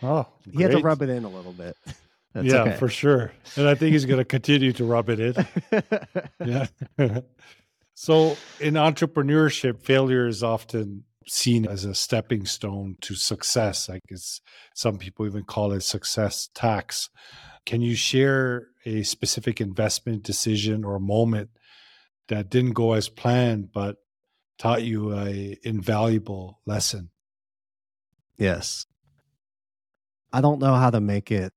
Oh, 0.02 0.26
he 0.52 0.62
had 0.62 0.72
to 0.72 0.78
rub 0.78 1.02
it 1.02 1.08
in 1.08 1.24
a 1.24 1.28
little 1.28 1.52
bit. 1.52 1.76
That's 2.34 2.48
yeah, 2.48 2.62
okay. 2.62 2.76
for 2.76 2.88
sure. 2.88 3.32
And 3.56 3.66
I 3.66 3.74
think 3.74 3.92
he's 3.92 4.04
going 4.04 4.18
to 4.18 4.24
continue 4.24 4.70
to 4.74 4.84
rub 4.84 5.08
it 5.08 5.20
in. 5.20 5.46
yeah. 6.44 6.66
so 7.94 8.36
in 8.60 8.74
entrepreneurship, 8.74 9.82
failure 9.82 10.26
is 10.26 10.42
often 10.42 11.04
seen 11.26 11.66
as 11.66 11.84
a 11.84 11.94
stepping 11.94 12.46
stone 12.46 12.96
to 13.00 13.14
success. 13.14 13.88
Like 13.88 14.02
it's 14.08 14.40
some 14.74 14.98
people 14.98 15.26
even 15.26 15.44
call 15.44 15.72
it 15.72 15.80
success 15.80 16.48
tax. 16.54 17.08
Can 17.66 17.82
you 17.82 17.96
share 17.96 18.68
a 18.84 19.02
specific 19.02 19.60
investment 19.60 20.22
decision 20.22 20.84
or 20.84 21.00
moment 21.00 21.50
that 22.28 22.48
didn't 22.48 22.72
go 22.72 22.92
as 22.92 23.08
planned 23.08 23.72
but 23.72 23.96
taught 24.56 24.84
you 24.84 25.12
a 25.14 25.58
invaluable 25.64 26.60
lesson? 26.64 27.10
Yes. 28.38 28.86
I 30.32 30.40
don't 30.40 30.60
know 30.60 30.74
how 30.74 30.90
to 30.90 31.00
make 31.00 31.30
it 31.32 31.52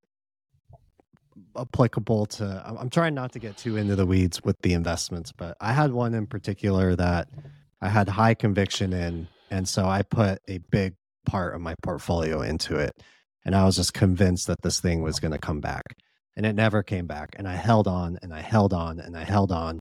applicable 1.57 2.25
to 2.25 2.63
I'm 2.65 2.89
trying 2.89 3.13
not 3.13 3.33
to 3.33 3.39
get 3.39 3.57
too 3.57 3.77
into 3.77 3.95
the 3.95 4.05
weeds 4.05 4.43
with 4.43 4.55
the 4.61 4.73
investments, 4.73 5.31
but 5.31 5.57
I 5.61 5.73
had 5.73 5.91
one 5.91 6.13
in 6.13 6.25
particular 6.25 6.95
that 6.95 7.27
I 7.81 7.89
had 7.89 8.09
high 8.09 8.33
conviction 8.33 8.93
in 8.93 9.27
and 9.51 9.67
so 9.67 9.85
I 9.85 10.01
put 10.01 10.41
a 10.47 10.57
big 10.57 10.95
part 11.25 11.53
of 11.53 11.61
my 11.61 11.75
portfolio 11.83 12.41
into 12.41 12.77
it 12.77 12.95
and 13.45 13.55
I 13.55 13.65
was 13.65 13.75
just 13.75 13.93
convinced 13.93 14.47
that 14.47 14.61
this 14.61 14.79
thing 14.79 15.01
was 15.01 15.19
going 15.19 15.31
to 15.31 15.37
come 15.37 15.61
back. 15.61 15.83
And 16.35 16.45
it 16.45 16.53
never 16.53 16.83
came 16.83 17.07
back. 17.07 17.35
And 17.37 17.47
I 17.47 17.55
held 17.55 17.87
on 17.87 18.17
and 18.21 18.33
I 18.33 18.41
held 18.41 18.73
on 18.73 18.99
and 18.99 19.17
I 19.17 19.23
held 19.23 19.51
on. 19.51 19.79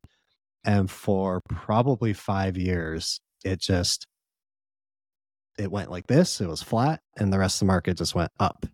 And 0.64 0.90
for 0.90 1.40
probably 1.48 2.12
five 2.12 2.56
years, 2.56 3.20
it 3.44 3.60
just 3.60 4.06
it 5.58 5.70
went 5.70 5.90
like 5.90 6.06
this. 6.06 6.40
It 6.40 6.48
was 6.48 6.62
flat, 6.62 7.00
and 7.16 7.32
the 7.32 7.38
rest 7.38 7.56
of 7.56 7.60
the 7.60 7.72
market 7.72 7.98
just 7.98 8.14
went 8.14 8.30
up. 8.38 8.64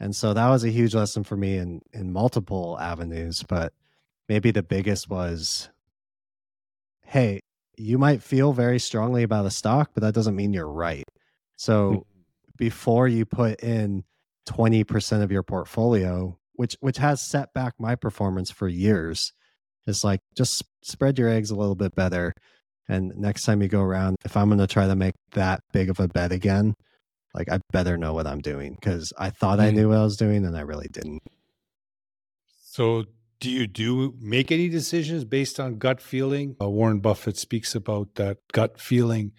And 0.00 0.14
so 0.14 0.34
that 0.34 0.48
was 0.48 0.64
a 0.64 0.70
huge 0.70 0.94
lesson 0.94 1.24
for 1.24 1.36
me 1.36 1.56
in 1.56 1.80
in 1.92 2.12
multiple 2.12 2.78
avenues. 2.80 3.44
But 3.48 3.72
maybe 4.28 4.50
the 4.50 4.62
biggest 4.62 5.08
was, 5.08 5.68
hey, 7.04 7.40
you 7.76 7.98
might 7.98 8.22
feel 8.22 8.52
very 8.52 8.78
strongly 8.78 9.22
about 9.22 9.46
a 9.46 9.50
stock, 9.50 9.90
but 9.94 10.02
that 10.02 10.14
doesn't 10.14 10.36
mean 10.36 10.52
you're 10.52 10.70
right. 10.70 11.04
So. 11.56 12.06
Before 12.60 13.08
you 13.08 13.24
put 13.24 13.58
in 13.62 14.04
20% 14.46 15.22
of 15.22 15.32
your 15.32 15.42
portfolio, 15.42 16.38
which 16.52 16.76
which 16.80 16.98
has 16.98 17.22
set 17.22 17.54
back 17.54 17.72
my 17.78 17.94
performance 17.94 18.50
for 18.50 18.68
years, 18.68 19.32
is 19.86 20.04
like 20.04 20.20
just 20.36 20.62
spread 20.82 21.18
your 21.18 21.30
eggs 21.30 21.50
a 21.50 21.56
little 21.56 21.74
bit 21.74 21.94
better. 21.94 22.34
And 22.86 23.16
next 23.16 23.44
time 23.44 23.62
you 23.62 23.68
go 23.68 23.80
around, 23.80 24.16
if 24.26 24.36
I'm 24.36 24.48
going 24.48 24.58
to 24.58 24.66
try 24.66 24.86
to 24.86 24.94
make 24.94 25.14
that 25.32 25.62
big 25.72 25.88
of 25.88 26.00
a 26.00 26.08
bet 26.08 26.32
again, 26.32 26.74
like 27.34 27.50
I 27.50 27.60
better 27.72 27.96
know 27.96 28.12
what 28.12 28.26
I'm 28.26 28.40
doing 28.40 28.74
because 28.74 29.12
I 29.18 29.30
thought 29.30 29.58
mm. 29.58 29.62
I 29.62 29.70
knew 29.70 29.88
what 29.88 29.98
I 29.98 30.02
was 30.02 30.18
doing 30.18 30.44
and 30.44 30.56
I 30.56 30.60
really 30.60 30.88
didn't. 30.88 31.22
So, 32.62 33.04
do 33.40 33.48
you 33.48 33.66
do 33.66 34.14
make 34.20 34.52
any 34.52 34.68
decisions 34.68 35.24
based 35.24 35.58
on 35.58 35.78
gut 35.78 36.02
feeling? 36.02 36.56
Uh, 36.60 36.68
Warren 36.68 37.00
Buffett 37.00 37.38
speaks 37.38 37.74
about 37.74 38.16
that 38.16 38.36
gut 38.52 38.78
feeling. 38.78 39.32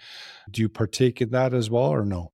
Do 0.50 0.62
you 0.62 0.70
partake 0.70 1.22
in 1.22 1.30
that 1.32 1.54
as 1.54 1.70
well, 1.70 1.90
or 1.90 2.04
no? 2.04 2.32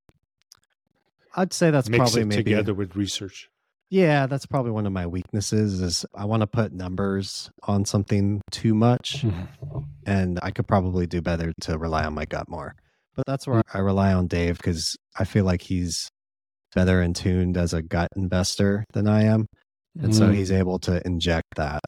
I'd 1.37 1.53
say 1.53 1.69
that's 1.69 1.87
Mix 1.87 1.99
probably 1.99 2.25
maybe 2.25 2.43
together 2.43 2.73
with 2.73 2.95
research. 2.95 3.49
Yeah, 3.89 4.25
that's 4.25 4.45
probably 4.45 4.71
one 4.71 4.85
of 4.85 4.91
my 4.91 5.07
weaknesses 5.07 5.81
is 5.81 6.05
I 6.13 6.25
want 6.25 6.41
to 6.41 6.47
put 6.47 6.73
numbers 6.73 7.49
on 7.63 7.85
something 7.85 8.41
too 8.51 8.73
much 8.73 9.23
mm-hmm. 9.23 9.79
and 10.05 10.39
I 10.43 10.51
could 10.51 10.67
probably 10.67 11.07
do 11.07 11.21
better 11.21 11.53
to 11.61 11.77
rely 11.77 12.03
on 12.03 12.13
my 12.13 12.25
gut 12.25 12.49
more. 12.49 12.75
But 13.15 13.25
that's 13.25 13.47
where 13.47 13.63
I 13.73 13.79
rely 13.79 14.13
on 14.13 14.27
Dave 14.27 14.59
cuz 14.59 14.97
I 15.17 15.23
feel 15.23 15.45
like 15.45 15.61
he's 15.61 16.09
better 16.75 17.01
in 17.01 17.13
tuned 17.13 17.55
as 17.55 17.73
a 17.73 17.81
gut 17.81 18.09
investor 18.15 18.83
than 18.93 19.07
I 19.07 19.23
am. 19.23 19.45
And 19.97 20.11
mm. 20.11 20.17
so 20.17 20.31
he's 20.31 20.51
able 20.51 20.79
to 20.79 21.01
inject 21.07 21.55
that. 21.55 21.79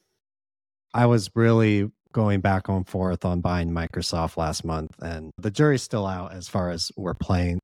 I 0.93 1.05
was 1.05 1.29
really 1.35 1.91
going 2.13 2.39
back 2.39 2.69
and 2.69 2.87
forth 2.87 3.25
on 3.25 3.41
buying 3.41 3.71
Microsoft 3.71 4.37
last 4.37 4.63
month 4.63 4.91
and 5.01 5.31
the 5.37 5.51
jury's 5.51 5.83
still 5.83 6.07
out 6.07 6.33
as 6.33 6.47
far 6.47 6.69
as 6.69 6.91
we're 6.95 7.13
playing 7.13 7.59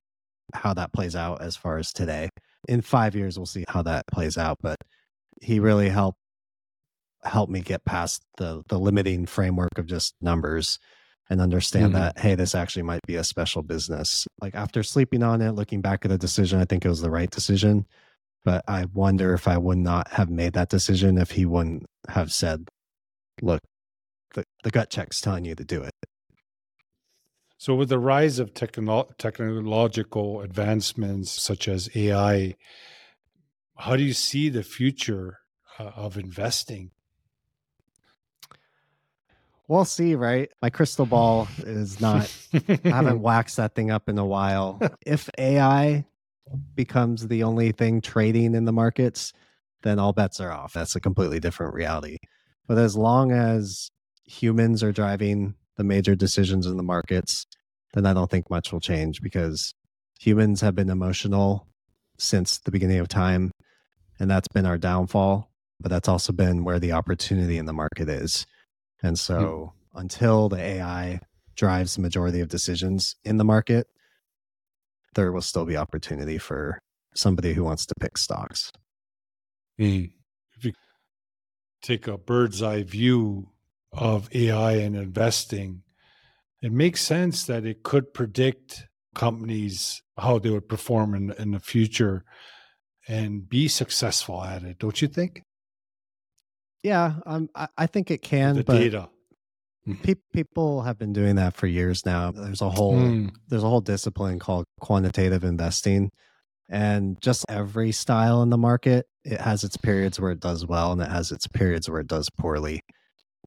how 0.53 0.73
that 0.73 0.93
plays 0.93 1.15
out 1.15 1.41
as 1.41 1.55
far 1.55 1.77
as 1.77 1.91
today. 1.91 2.29
In 2.67 2.81
five 2.81 3.15
years 3.15 3.37
we'll 3.37 3.45
see 3.45 3.65
how 3.67 3.83
that 3.83 4.05
plays 4.07 4.37
out 4.37 4.57
but 4.61 4.77
he 5.41 5.59
really 5.59 5.89
helped 5.89 6.19
help 7.23 7.49
me 7.49 7.61
get 7.61 7.83
past 7.85 8.23
the 8.37 8.63
the 8.69 8.79
limiting 8.79 9.25
framework 9.25 9.77
of 9.77 9.85
just 9.87 10.15
numbers 10.21 10.79
and 11.29 11.41
understand 11.41 11.93
mm-hmm. 11.93 12.01
that 12.01 12.19
hey 12.19 12.35
this 12.35 12.55
actually 12.55 12.83
might 12.83 13.01
be 13.07 13.15
a 13.15 13.23
special 13.23 13.63
business. 13.63 14.27
Like 14.41 14.55
after 14.55 14.83
sleeping 14.83 15.23
on 15.23 15.41
it 15.41 15.51
looking 15.51 15.81
back 15.81 16.05
at 16.05 16.09
the 16.09 16.17
decision 16.17 16.59
i 16.59 16.65
think 16.65 16.85
it 16.85 16.89
was 16.89 17.01
the 17.01 17.09
right 17.09 17.29
decision 17.29 17.85
but 18.43 18.63
i 18.67 18.85
wonder 18.93 19.33
if 19.33 19.47
i 19.47 19.57
would 19.57 19.77
not 19.77 20.07
have 20.09 20.29
made 20.29 20.53
that 20.53 20.69
decision 20.69 21.17
if 21.17 21.31
he 21.31 21.45
wouldn't 21.45 21.85
have 22.09 22.31
said 22.31 22.67
look 23.41 23.61
the, 24.35 24.43
the 24.63 24.71
gut 24.71 24.89
check's 24.89 25.21
telling 25.21 25.45
you 25.45 25.55
to 25.55 25.63
do 25.63 25.81
it 25.81 25.93
so, 27.65 27.73
with 27.73 27.89
the 27.89 27.97
rise 27.97 28.37
of 28.37 28.53
technolo- 28.53 29.09
technological 29.17 30.41
advancements 30.41 31.31
such 31.31 31.67
as 31.67 31.89
AI, 31.95 32.53
how 33.75 33.95
do 33.95 34.03
you 34.03 34.13
see 34.13 34.49
the 34.49 34.61
future 34.61 35.39
uh, 35.79 35.85
of 35.95 36.15
investing? 36.15 36.91
We'll 39.67 39.83
see, 39.83 40.13
right? 40.13 40.51
My 40.61 40.69
crystal 40.69 41.07
ball 41.07 41.47
is 41.57 41.99
not, 41.99 42.31
I 42.53 42.77
haven't 42.83 43.21
waxed 43.23 43.57
that 43.57 43.73
thing 43.73 43.89
up 43.89 44.09
in 44.09 44.19
a 44.19 44.25
while. 44.27 44.79
If 45.03 45.27
AI 45.39 46.05
becomes 46.75 47.29
the 47.29 47.41
only 47.41 47.71
thing 47.71 47.99
trading 47.99 48.53
in 48.53 48.65
the 48.65 48.73
markets, 48.73 49.33
then 49.81 49.97
all 49.97 50.13
bets 50.13 50.39
are 50.39 50.51
off. 50.51 50.73
That's 50.73 50.95
a 50.95 50.99
completely 50.99 51.39
different 51.39 51.73
reality. 51.73 52.17
But 52.67 52.77
as 52.77 52.95
long 52.95 53.31
as 53.31 53.89
humans 54.23 54.83
are 54.83 54.91
driving 54.91 55.55
the 55.77 55.83
major 55.83 56.15
decisions 56.15 56.65
in 56.65 56.77
the 56.77 56.83
markets, 56.83 57.45
then 57.93 58.05
I 58.05 58.13
don't 58.13 58.29
think 58.29 58.49
much 58.49 58.71
will 58.71 58.79
change 58.79 59.21
because 59.21 59.73
humans 60.19 60.61
have 60.61 60.75
been 60.75 60.89
emotional 60.89 61.67
since 62.17 62.59
the 62.59 62.71
beginning 62.71 62.99
of 62.99 63.07
time. 63.07 63.51
And 64.19 64.29
that's 64.29 64.47
been 64.47 64.65
our 64.65 64.77
downfall. 64.77 65.49
But 65.79 65.89
that's 65.91 66.07
also 66.07 66.31
been 66.31 66.63
where 66.63 66.79
the 66.79 66.93
opportunity 66.93 67.57
in 67.57 67.65
the 67.65 67.73
market 67.73 68.07
is. 68.07 68.45
And 69.03 69.19
so 69.19 69.73
mm-hmm. 69.93 69.99
until 69.99 70.47
the 70.47 70.57
AI 70.57 71.19
drives 71.55 71.95
the 71.95 72.01
majority 72.01 72.39
of 72.39 72.47
decisions 72.47 73.15
in 73.25 73.37
the 73.37 73.43
market, 73.43 73.87
there 75.15 75.31
will 75.31 75.41
still 75.41 75.65
be 75.65 75.75
opportunity 75.75 76.37
for 76.37 76.79
somebody 77.13 77.53
who 77.53 77.63
wants 77.63 77.85
to 77.87 77.93
pick 77.99 78.17
stocks. 78.17 78.71
Mm. 79.79 80.11
If 80.57 80.65
you 80.65 80.73
take 81.81 82.07
a 82.07 82.17
bird's 82.17 82.61
eye 82.61 82.83
view 82.83 83.49
of 83.97 84.29
AI 84.33 84.73
and 84.73 84.95
investing, 84.95 85.83
it 86.61 86.71
makes 86.71 87.01
sense 87.01 87.45
that 87.45 87.65
it 87.65 87.83
could 87.83 88.13
predict 88.13 88.85
companies 89.13 90.01
how 90.17 90.39
they 90.39 90.49
would 90.49 90.67
perform 90.67 91.15
in, 91.15 91.31
in 91.39 91.51
the 91.51 91.59
future 91.59 92.23
and 93.07 93.47
be 93.47 93.67
successful 93.67 94.43
at 94.43 94.63
it, 94.63 94.79
don't 94.79 95.01
you 95.01 95.07
think? 95.07 95.43
Yeah, 96.83 97.15
um, 97.25 97.49
I, 97.55 97.67
I 97.77 97.87
think 97.87 98.11
it 98.11 98.21
can. 98.21 98.55
The 98.55 98.63
data. 98.63 99.09
Pe- 100.01 100.15
people 100.33 100.81
have 100.81 100.97
been 100.97 101.13
doing 101.13 101.35
that 101.35 101.55
for 101.55 101.67
years 101.67 102.05
now. 102.05 102.31
There's 102.31 102.61
a 102.61 102.69
whole 102.69 102.95
mm. 102.95 103.31
there's 103.47 103.63
a 103.63 103.69
whole 103.69 103.81
discipline 103.81 104.39
called 104.39 104.65
quantitative 104.79 105.43
investing, 105.43 106.11
and 106.69 107.21
just 107.21 107.45
every 107.49 107.91
style 107.91 108.41
in 108.41 108.49
the 108.49 108.57
market 108.57 109.05
it 109.23 109.41
has 109.41 109.63
its 109.63 109.77
periods 109.77 110.19
where 110.19 110.31
it 110.31 110.39
does 110.39 110.65
well 110.65 110.91
and 110.91 111.01
it 111.01 111.09
has 111.09 111.31
its 111.31 111.47
periods 111.47 111.89
where 111.89 111.99
it 111.99 112.07
does 112.07 112.29
poorly. 112.29 112.81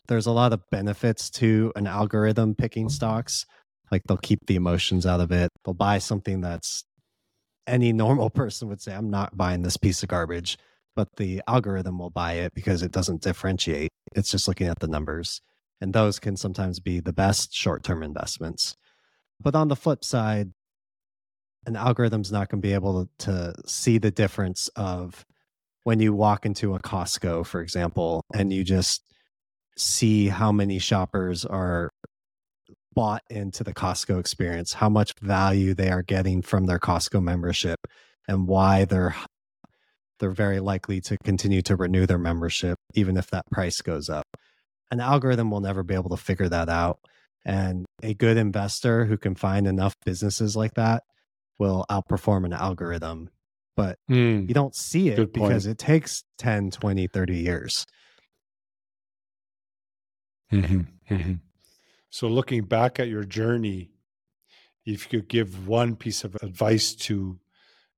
There's 0.09 0.27
a 0.27 0.33
lot 0.33 0.53
of 0.53 0.63
benefits 0.71 1.31
to 1.31 1.73
an 1.77 1.87
algorithm 1.87 2.55
picking 2.55 2.89
stocks. 2.89 3.45
Like 3.93 4.03
they'll 4.05 4.17
keep 4.17 4.41
the 4.47 4.57
emotions 4.57 5.07
out 5.07 5.21
of 5.21 5.31
it. 5.33 5.51
They'll 5.65 5.75
buy 5.75 5.99
something 5.99 6.41
that's 6.41 6.85
any 7.67 7.93
normal 7.93 8.31
person 8.43 8.69
would 8.69 8.81
say, 8.81 8.95
I'm 8.95 9.11
not 9.11 9.37
buying 9.37 9.63
this 9.63 9.77
piece 9.77 10.03
of 10.03 10.09
garbage, 10.09 10.59
but 10.97 11.09
the 11.17 11.43
algorithm 11.47 11.99
will 11.99 12.11
buy 12.11 12.35
it 12.35 12.55
because 12.55 12.83
it 12.83 12.93
doesn't 12.93 13.23
differentiate. 13.23 13.91
It's 14.15 14.31
just 14.31 14.49
looking 14.49 14.67
at 14.67 14.81
the 14.81 14.89
numbers. 14.89 15.41
And 15.81 15.93
those 15.93 16.19
can 16.19 16.37
sometimes 16.37 16.81
be 16.81 17.01
the 17.01 17.13
best 17.13 17.55
short 17.55 17.85
term 17.85 18.03
investments. 18.03 18.75
But 19.41 19.55
on 19.55 19.69
the 19.69 19.77
flip 19.77 20.03
side, 20.03 20.53
an 21.67 21.77
algorithm's 21.77 22.33
not 22.33 22.49
going 22.49 22.61
to 22.61 22.67
be 22.67 22.75
able 22.75 23.09
to 23.19 23.55
see 23.67 23.99
the 23.99 24.11
difference 24.11 24.69
of 24.75 25.25
when 25.85 26.01
you 26.01 26.13
walk 26.13 26.47
into 26.47 26.75
a 26.75 26.81
Costco, 26.81 27.47
for 27.47 27.61
example, 27.61 28.25
and 28.35 28.53
you 28.53 28.65
just 28.65 29.03
see 29.79 30.29
how 30.29 30.53
many 30.53 30.79
shoppers 30.79 31.45
are 31.45 31.91
bought 32.95 33.23
into 33.31 33.63
the 33.63 33.75
Costco 33.75 34.19
experience, 34.19 34.73
how 34.73 34.89
much 34.89 35.13
value 35.21 35.75
they 35.75 35.91
are 35.91 36.03
getting 36.03 36.43
from 36.43 36.67
their 36.67 36.79
Costco 36.79 37.23
membership, 37.23 37.79
and 38.27 38.47
why 38.47 38.85
they're 38.85 39.15
they're 40.21 40.31
very 40.31 40.59
likely 40.59 41.01
to 41.01 41.17
continue 41.23 41.63
to 41.63 41.77
renew 41.77 42.05
their 42.05 42.19
membership 42.19 42.77
even 42.95 43.17
if 43.17 43.31
that 43.31 43.45
price 43.53 43.81
goes 43.81 44.09
up 44.09 44.27
an 44.91 45.01
algorithm 45.01 45.51
will 45.51 45.61
never 45.61 45.83
be 45.83 45.95
able 45.95 46.11
to 46.11 46.17
figure 46.17 46.49
that 46.49 46.69
out. 46.69 46.99
And 47.45 47.87
a 48.03 48.15
good 48.15 48.37
investor 48.37 49.05
who 49.05 49.17
can 49.17 49.35
find 49.35 49.67
enough 49.67 49.95
businesses 50.05 50.57
like 50.57 50.75
that 50.75 51.05
will 51.59 51.85
outperform 51.91 52.45
an 52.45 52.53
algorithm. 52.53 53.31
But 53.77 53.99
mm, 54.11 54.49
you 54.49 54.55
don't 54.55 54.75
see 54.75 55.11
it 55.11 55.33
because 55.33 55.67
it 55.67 55.79
takes 55.79 56.25
10, 56.39 56.73
20, 56.73 57.07
30 57.07 57.37
years. 57.37 57.87
Mm-hmm, 60.53 61.15
mm-hmm. 61.15 61.35
So, 62.11 62.29
looking 62.29 62.65
back 62.65 62.99
at 62.99 63.09
your 63.09 63.25
journey, 63.25 63.91
if 64.87 65.13
you 65.13 65.21
could 65.21 65.29
give 65.29 65.69
one 65.69 65.97
piece 65.97 66.25
of 66.25 66.37
advice 66.43 66.95
to 66.95 67.39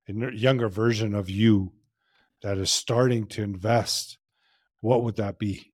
a 0.09 0.33
younger 0.33 0.69
version 0.69 1.15
of 1.15 1.31
you 1.31 1.73
that 2.43 2.59
is 2.59 2.73
starting 2.73 3.27
to 3.29 3.43
invest, 3.43 4.19
what 4.81 5.05
would 5.05 5.17
that 5.17 5.39
be? 5.39 5.73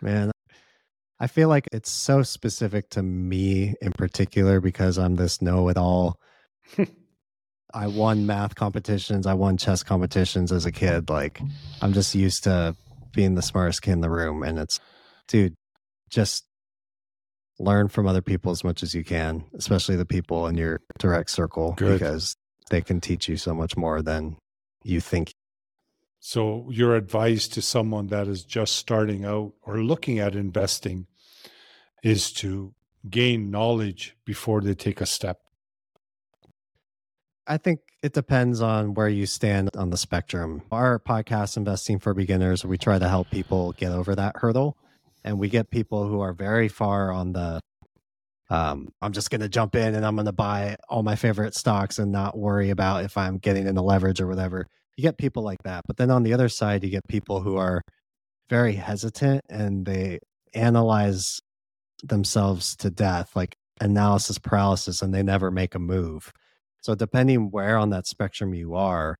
Man, 0.00 0.30
I 1.18 1.26
feel 1.26 1.48
like 1.48 1.68
it's 1.72 1.90
so 1.90 2.22
specific 2.22 2.90
to 2.90 3.02
me 3.02 3.74
in 3.80 3.92
particular 3.92 4.60
because 4.60 4.98
I'm 4.98 5.16
this 5.16 5.42
know 5.42 5.68
it 5.68 5.76
all. 5.76 6.20
I 7.74 7.86
won 7.86 8.26
math 8.26 8.54
competitions, 8.54 9.26
I 9.26 9.34
won 9.34 9.56
chess 9.56 9.82
competitions 9.82 10.52
as 10.52 10.66
a 10.66 10.72
kid. 10.72 11.08
Like, 11.08 11.40
I'm 11.80 11.92
just 11.92 12.14
used 12.14 12.44
to 12.44 12.76
being 13.12 13.34
the 13.34 13.42
smartest 13.42 13.82
kid 13.82 13.92
in 13.92 14.00
the 14.00 14.10
room. 14.10 14.42
And 14.42 14.58
it's, 14.58 14.78
dude, 15.28 15.54
just 16.10 16.44
learn 17.58 17.88
from 17.88 18.06
other 18.06 18.22
people 18.22 18.52
as 18.52 18.64
much 18.64 18.82
as 18.82 18.94
you 18.94 19.04
can, 19.04 19.44
especially 19.54 19.96
the 19.96 20.06
people 20.06 20.46
in 20.46 20.56
your 20.56 20.80
direct 20.98 21.30
circle, 21.30 21.74
Good. 21.76 21.98
because 21.98 22.36
they 22.70 22.80
can 22.80 23.00
teach 23.00 23.28
you 23.28 23.36
so 23.36 23.54
much 23.54 23.76
more 23.76 24.02
than 24.02 24.36
you 24.84 25.00
think 25.00 25.32
so, 26.24 26.70
your 26.70 26.94
advice 26.94 27.48
to 27.48 27.60
someone 27.60 28.06
that 28.06 28.28
is 28.28 28.44
just 28.44 28.76
starting 28.76 29.24
out 29.24 29.54
or 29.62 29.82
looking 29.82 30.20
at 30.20 30.36
investing 30.36 31.08
is 32.04 32.32
to 32.34 32.74
gain 33.10 33.50
knowledge 33.50 34.16
before 34.24 34.60
they 34.60 34.76
take 34.76 35.00
a 35.00 35.06
step. 35.06 35.40
I 37.48 37.56
think 37.56 37.80
it 38.04 38.12
depends 38.12 38.62
on 38.62 38.94
where 38.94 39.08
you 39.08 39.26
stand 39.26 39.70
on 39.76 39.90
the 39.90 39.96
spectrum. 39.96 40.62
Our 40.70 41.00
podcast, 41.00 41.56
Investing 41.56 41.98
for 41.98 42.14
Beginners, 42.14 42.64
we 42.64 42.78
try 42.78 43.00
to 43.00 43.08
help 43.08 43.28
people 43.32 43.72
get 43.72 43.90
over 43.90 44.14
that 44.14 44.36
hurdle. 44.36 44.76
And 45.24 45.38
we 45.38 45.48
get 45.48 45.70
people 45.70 46.06
who 46.06 46.20
are 46.20 46.32
very 46.32 46.68
far 46.68 47.12
on 47.12 47.32
the 47.32 47.60
um, 48.50 48.88
I'm 49.00 49.12
just 49.12 49.30
going 49.30 49.40
to 49.40 49.48
jump 49.48 49.74
in 49.74 49.94
and 49.94 50.04
I'm 50.04 50.14
going 50.14 50.26
to 50.26 50.32
buy 50.32 50.76
all 50.88 51.02
my 51.02 51.16
favorite 51.16 51.54
stocks 51.54 51.98
and 51.98 52.12
not 52.12 52.36
worry 52.36 52.68
about 52.68 53.04
if 53.04 53.16
I'm 53.16 53.38
getting 53.38 53.66
into 53.66 53.80
leverage 53.80 54.20
or 54.20 54.26
whatever 54.26 54.66
you 54.96 55.02
get 55.02 55.18
people 55.18 55.42
like 55.42 55.62
that. 55.64 55.84
But 55.86 55.96
then 55.96 56.10
on 56.10 56.22
the 56.22 56.32
other 56.32 56.48
side, 56.48 56.84
you 56.84 56.90
get 56.90 57.06
people 57.08 57.40
who 57.40 57.56
are 57.56 57.82
very 58.48 58.74
hesitant 58.74 59.42
and 59.48 59.86
they 59.86 60.18
analyze 60.54 61.40
themselves 62.02 62.76
to 62.76 62.90
death, 62.90 63.34
like 63.34 63.56
analysis 63.80 64.38
paralysis, 64.38 65.02
and 65.02 65.14
they 65.14 65.22
never 65.22 65.50
make 65.50 65.74
a 65.74 65.78
move. 65.78 66.32
So, 66.80 66.94
depending 66.94 67.50
where 67.50 67.78
on 67.78 67.90
that 67.90 68.06
spectrum 68.06 68.54
you 68.54 68.74
are, 68.74 69.16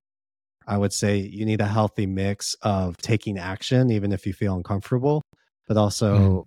I 0.67 0.79
would 0.79 0.93
say 0.93 1.19
you 1.19 1.45
need 1.47 1.61
a 1.61 1.67
healthy 1.67 2.07
mix 2.07 2.55
of 2.63 2.97
taking 2.99 3.39
action, 3.39 3.91
even 3.91 4.13
if 4.13 4.27
you 4.27 4.33
feel 4.33 4.57
uncomfortable, 4.57 5.23
but 5.73 5.81
also 5.81 6.17
mm. 6.19 6.47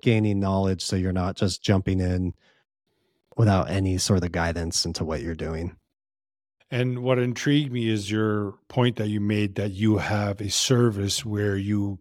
gaining 0.00 0.38
knowledge 0.38 0.84
so 0.84 0.94
you're 0.94 1.12
not 1.12 1.36
just 1.36 1.60
jumping 1.60 2.00
in 2.00 2.32
without 3.36 3.68
any 3.68 3.98
sort 3.98 4.22
of 4.22 4.30
guidance 4.30 4.84
into 4.84 5.04
what 5.04 5.22
you're 5.22 5.34
doing. 5.34 5.74
And 6.70 7.00
what 7.00 7.18
intrigued 7.18 7.72
me 7.72 7.88
is 7.88 8.10
your 8.10 8.54
point 8.68 8.96
that 8.96 9.08
you 9.08 9.20
made 9.20 9.56
that 9.56 9.72
you 9.72 9.98
have 9.98 10.40
a 10.40 10.50
service 10.50 11.24
where 11.24 11.56
you 11.56 11.98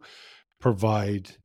provide 0.60 1.38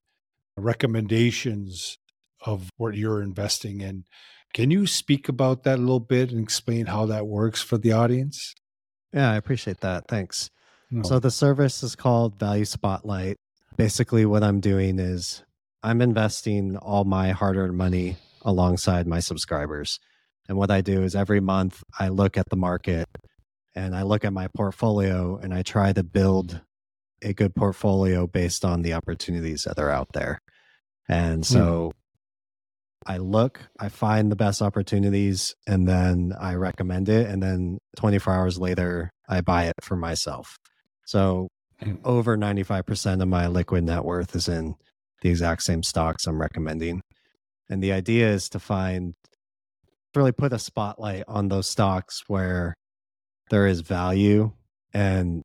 recommendations 0.58 1.96
of 2.44 2.68
what 2.76 2.94
you're 2.94 3.22
investing 3.22 3.80
in. 3.80 4.04
Can 4.52 4.70
you 4.70 4.86
speak 4.86 5.28
about 5.28 5.62
that 5.62 5.78
a 5.78 5.80
little 5.80 6.00
bit 6.00 6.32
and 6.32 6.42
explain 6.42 6.86
how 6.86 7.06
that 7.06 7.26
works 7.26 7.62
for 7.62 7.78
the 7.78 7.92
audience? 7.92 8.54
Yeah, 9.14 9.30
I 9.30 9.36
appreciate 9.36 9.80
that. 9.80 10.06
Thanks. 10.06 10.50
No. 10.90 11.02
So 11.02 11.18
the 11.18 11.30
service 11.30 11.82
is 11.82 11.96
called 11.96 12.38
Value 12.38 12.66
Spotlight. 12.66 13.38
Basically, 13.82 14.24
what 14.24 14.44
I'm 14.44 14.60
doing 14.60 15.00
is 15.00 15.42
I'm 15.82 16.00
investing 16.00 16.76
all 16.76 17.02
my 17.02 17.32
hard 17.32 17.56
earned 17.56 17.76
money 17.76 18.16
alongside 18.42 19.08
my 19.08 19.18
subscribers. 19.18 19.98
And 20.48 20.56
what 20.56 20.70
I 20.70 20.82
do 20.82 21.02
is 21.02 21.16
every 21.16 21.40
month 21.40 21.82
I 21.98 22.06
look 22.06 22.36
at 22.36 22.48
the 22.48 22.54
market 22.54 23.08
and 23.74 23.96
I 23.96 24.02
look 24.02 24.24
at 24.24 24.32
my 24.32 24.46
portfolio 24.46 25.36
and 25.36 25.52
I 25.52 25.62
try 25.62 25.92
to 25.92 26.04
build 26.04 26.60
a 27.22 27.32
good 27.32 27.56
portfolio 27.56 28.28
based 28.28 28.64
on 28.64 28.82
the 28.82 28.92
opportunities 28.92 29.64
that 29.64 29.80
are 29.80 29.90
out 29.90 30.12
there. 30.14 30.38
And 31.08 31.38
hmm. 31.38 31.52
so 31.52 31.92
I 33.04 33.16
look, 33.16 33.62
I 33.80 33.88
find 33.88 34.30
the 34.30 34.36
best 34.36 34.62
opportunities, 34.62 35.56
and 35.66 35.88
then 35.88 36.32
I 36.40 36.54
recommend 36.54 37.08
it. 37.08 37.26
And 37.26 37.42
then 37.42 37.78
24 37.96 38.32
hours 38.32 38.60
later, 38.60 39.10
I 39.28 39.40
buy 39.40 39.64
it 39.64 39.74
for 39.82 39.96
myself. 39.96 40.56
So. 41.04 41.48
Mm. 41.82 41.98
over 42.04 42.36
95% 42.36 43.22
of 43.22 43.28
my 43.28 43.46
liquid 43.48 43.84
net 43.84 44.04
worth 44.04 44.36
is 44.36 44.48
in 44.48 44.76
the 45.20 45.30
exact 45.30 45.62
same 45.62 45.82
stocks 45.82 46.26
I'm 46.26 46.40
recommending. 46.40 47.02
And 47.68 47.82
the 47.82 47.92
idea 47.92 48.28
is 48.28 48.48
to 48.50 48.60
find 48.60 49.14
really 50.14 50.32
put 50.32 50.52
a 50.52 50.58
spotlight 50.58 51.24
on 51.26 51.48
those 51.48 51.66
stocks 51.66 52.24
where 52.28 52.74
there 53.50 53.66
is 53.66 53.80
value 53.80 54.52
and 54.92 55.42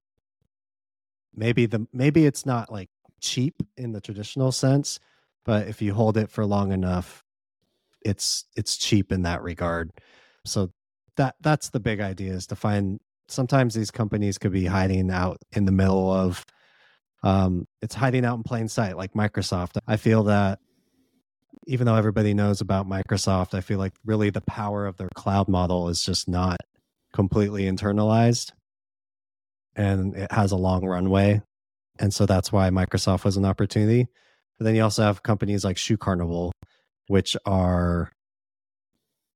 maybe 1.34 1.66
the 1.66 1.88
maybe 1.94 2.26
it's 2.26 2.46
not 2.46 2.72
like 2.72 2.90
cheap 3.22 3.56
in 3.78 3.94
the 3.94 4.02
traditional 4.02 4.52
sense 4.52 5.00
but 5.46 5.68
if 5.68 5.82
you 5.82 5.94
hold 5.94 6.18
it 6.18 6.30
for 6.30 6.46
long 6.46 6.72
enough 6.72 7.24
it's 8.02 8.46
it's 8.56 8.78
cheap 8.78 9.12
in 9.12 9.22
that 9.24 9.42
regard 9.42 9.90
so 10.46 10.72
that 11.16 11.36
that's 11.42 11.70
the 11.70 11.80
big 11.80 12.00
idea 12.00 12.34
is 12.34 12.48
to 12.48 12.56
find 12.56 13.00
sometimes 13.28 13.74
these 13.74 13.92
companies 13.92 14.38
could 14.38 14.52
be 14.52 14.66
hiding 14.66 15.12
out 15.12 15.38
in 15.52 15.66
the 15.66 15.72
middle 15.72 16.12
of 16.12 16.46
um, 17.24 17.66
it's 17.82 17.96
hiding 17.96 18.26
out 18.26 18.38
in 18.38 18.44
plain 18.44 18.68
sight 18.68 18.96
like 18.96 19.14
microsoft. 19.14 19.78
I 19.88 19.98
feel 19.98 20.24
that 20.24 20.60
even 21.66 21.86
though 21.86 21.96
everybody 21.96 22.34
knows 22.34 22.62
about 22.62 22.88
microsoft 22.88 23.54
i 23.54 23.60
feel 23.60 23.78
like 23.80 23.92
really 24.06 24.30
the 24.30 24.42
power 24.42 24.86
of 24.86 24.96
their 24.96 25.10
cloud 25.16 25.50
model 25.50 25.90
is 25.90 26.02
just 26.02 26.30
not 26.30 26.58
completely 27.14 27.64
internalized. 27.64 28.52
And 29.76 30.16
it 30.16 30.32
has 30.32 30.52
a 30.52 30.56
long 30.56 30.86
runway. 30.86 31.42
And 32.00 32.14
so 32.14 32.26
that's 32.26 32.52
why 32.52 32.70
microsoft 32.70 33.26
was 33.26 33.38
an 33.38 33.46
opportunity. 33.46 34.08
But 34.58 34.66
then 34.66 34.76
you 34.76 34.84
also 34.84 35.04
have 35.04 35.24
companies 35.24 35.64
like 35.66 35.78
shoe 35.78 35.98
carnival 35.98 36.52
which 37.08 37.38
are 37.46 38.12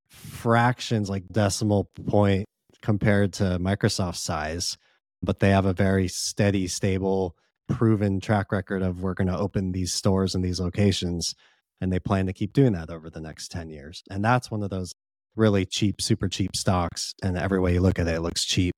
fractions 0.10 1.10
like 1.10 1.24
decimal 1.32 1.90
point 2.08 2.46
compared 2.82 3.34
to 3.34 3.60
Microsoft 3.60 4.18
size, 4.18 4.78
but 5.22 5.40
they 5.40 5.50
have 5.50 5.66
a 5.66 5.74
very 5.74 6.08
steady, 6.08 6.68
stable, 6.68 7.36
proven 7.68 8.20
track 8.20 8.52
record 8.52 8.82
of 8.82 9.02
we're 9.02 9.14
going 9.14 9.28
to 9.28 9.38
open 9.38 9.72
these 9.72 9.94
stores 9.94 10.36
in 10.36 10.42
these 10.42 10.60
locations. 10.60 11.36
And 11.80 11.92
they 11.92 12.00
plan 12.00 12.28
to 12.28 12.34
keep 12.34 12.54
doing 12.54 12.74
that 12.74 12.92
over 12.92 13.10
the 13.10 13.22
next 13.22 13.50
10 13.50 13.70
years. 13.70 14.04
And 14.10 14.24
that's 14.24 14.52
one 14.52 14.62
of 14.62 14.70
those 14.70 14.92
really 15.36 15.66
cheap, 15.66 16.02
super 16.02 16.28
cheap 16.28 16.56
stocks. 16.56 17.14
And 17.24 17.38
every 17.38 17.60
way 17.60 17.74
you 17.74 17.82
look 17.82 17.98
at 17.98 18.08
it, 18.08 18.16
it 18.16 18.22
looks 18.22 18.46
cheap. 18.46 18.74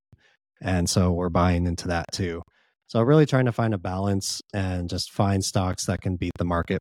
And 0.62 0.90
so 0.90 1.12
we're 1.12 1.30
buying 1.30 1.66
into 1.66 1.88
that 1.90 2.06
too. 2.14 2.42
So 2.88 3.02
really 3.02 3.26
trying 3.26 3.46
to 3.46 3.52
find 3.52 3.74
a 3.74 3.78
balance 3.78 4.42
and 4.54 4.90
just 4.90 5.12
find 5.12 5.44
stocks 5.44 5.86
that 5.86 6.02
can 6.02 6.16
beat 6.16 6.34
the 6.38 6.46
market 6.46 6.80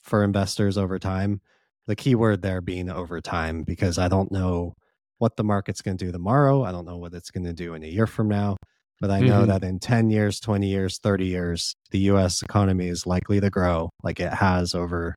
for 0.00 0.24
investors 0.24 0.78
over 0.78 0.98
time. 0.98 1.40
The 1.86 1.96
key 1.96 2.14
word 2.14 2.42
there 2.42 2.60
being 2.60 2.88
over 2.88 3.20
time, 3.20 3.62
because 3.62 3.98
I 3.98 4.08
don't 4.08 4.32
know 4.32 4.74
what 5.18 5.36
the 5.36 5.44
market's 5.44 5.82
going 5.82 5.96
to 5.96 6.04
do 6.04 6.12
tomorrow. 6.12 6.64
I 6.64 6.72
don't 6.72 6.86
know 6.86 6.98
what 6.98 7.14
it's 7.14 7.30
going 7.30 7.44
to 7.44 7.52
do 7.52 7.74
in 7.74 7.82
a 7.82 7.88
year 7.88 8.06
from 8.06 8.28
now. 8.28 8.56
But 9.00 9.10
I 9.10 9.20
know 9.20 9.40
mm-hmm. 9.40 9.48
that 9.48 9.64
in 9.64 9.78
10 9.78 10.10
years, 10.10 10.40
20 10.40 10.66
years, 10.66 10.98
30 10.98 11.26
years, 11.26 11.74
the 11.90 11.98
US 12.10 12.42
economy 12.42 12.88
is 12.88 13.06
likely 13.06 13.40
to 13.40 13.50
grow 13.50 13.90
like 14.02 14.20
it 14.20 14.32
has 14.32 14.74
over 14.74 15.14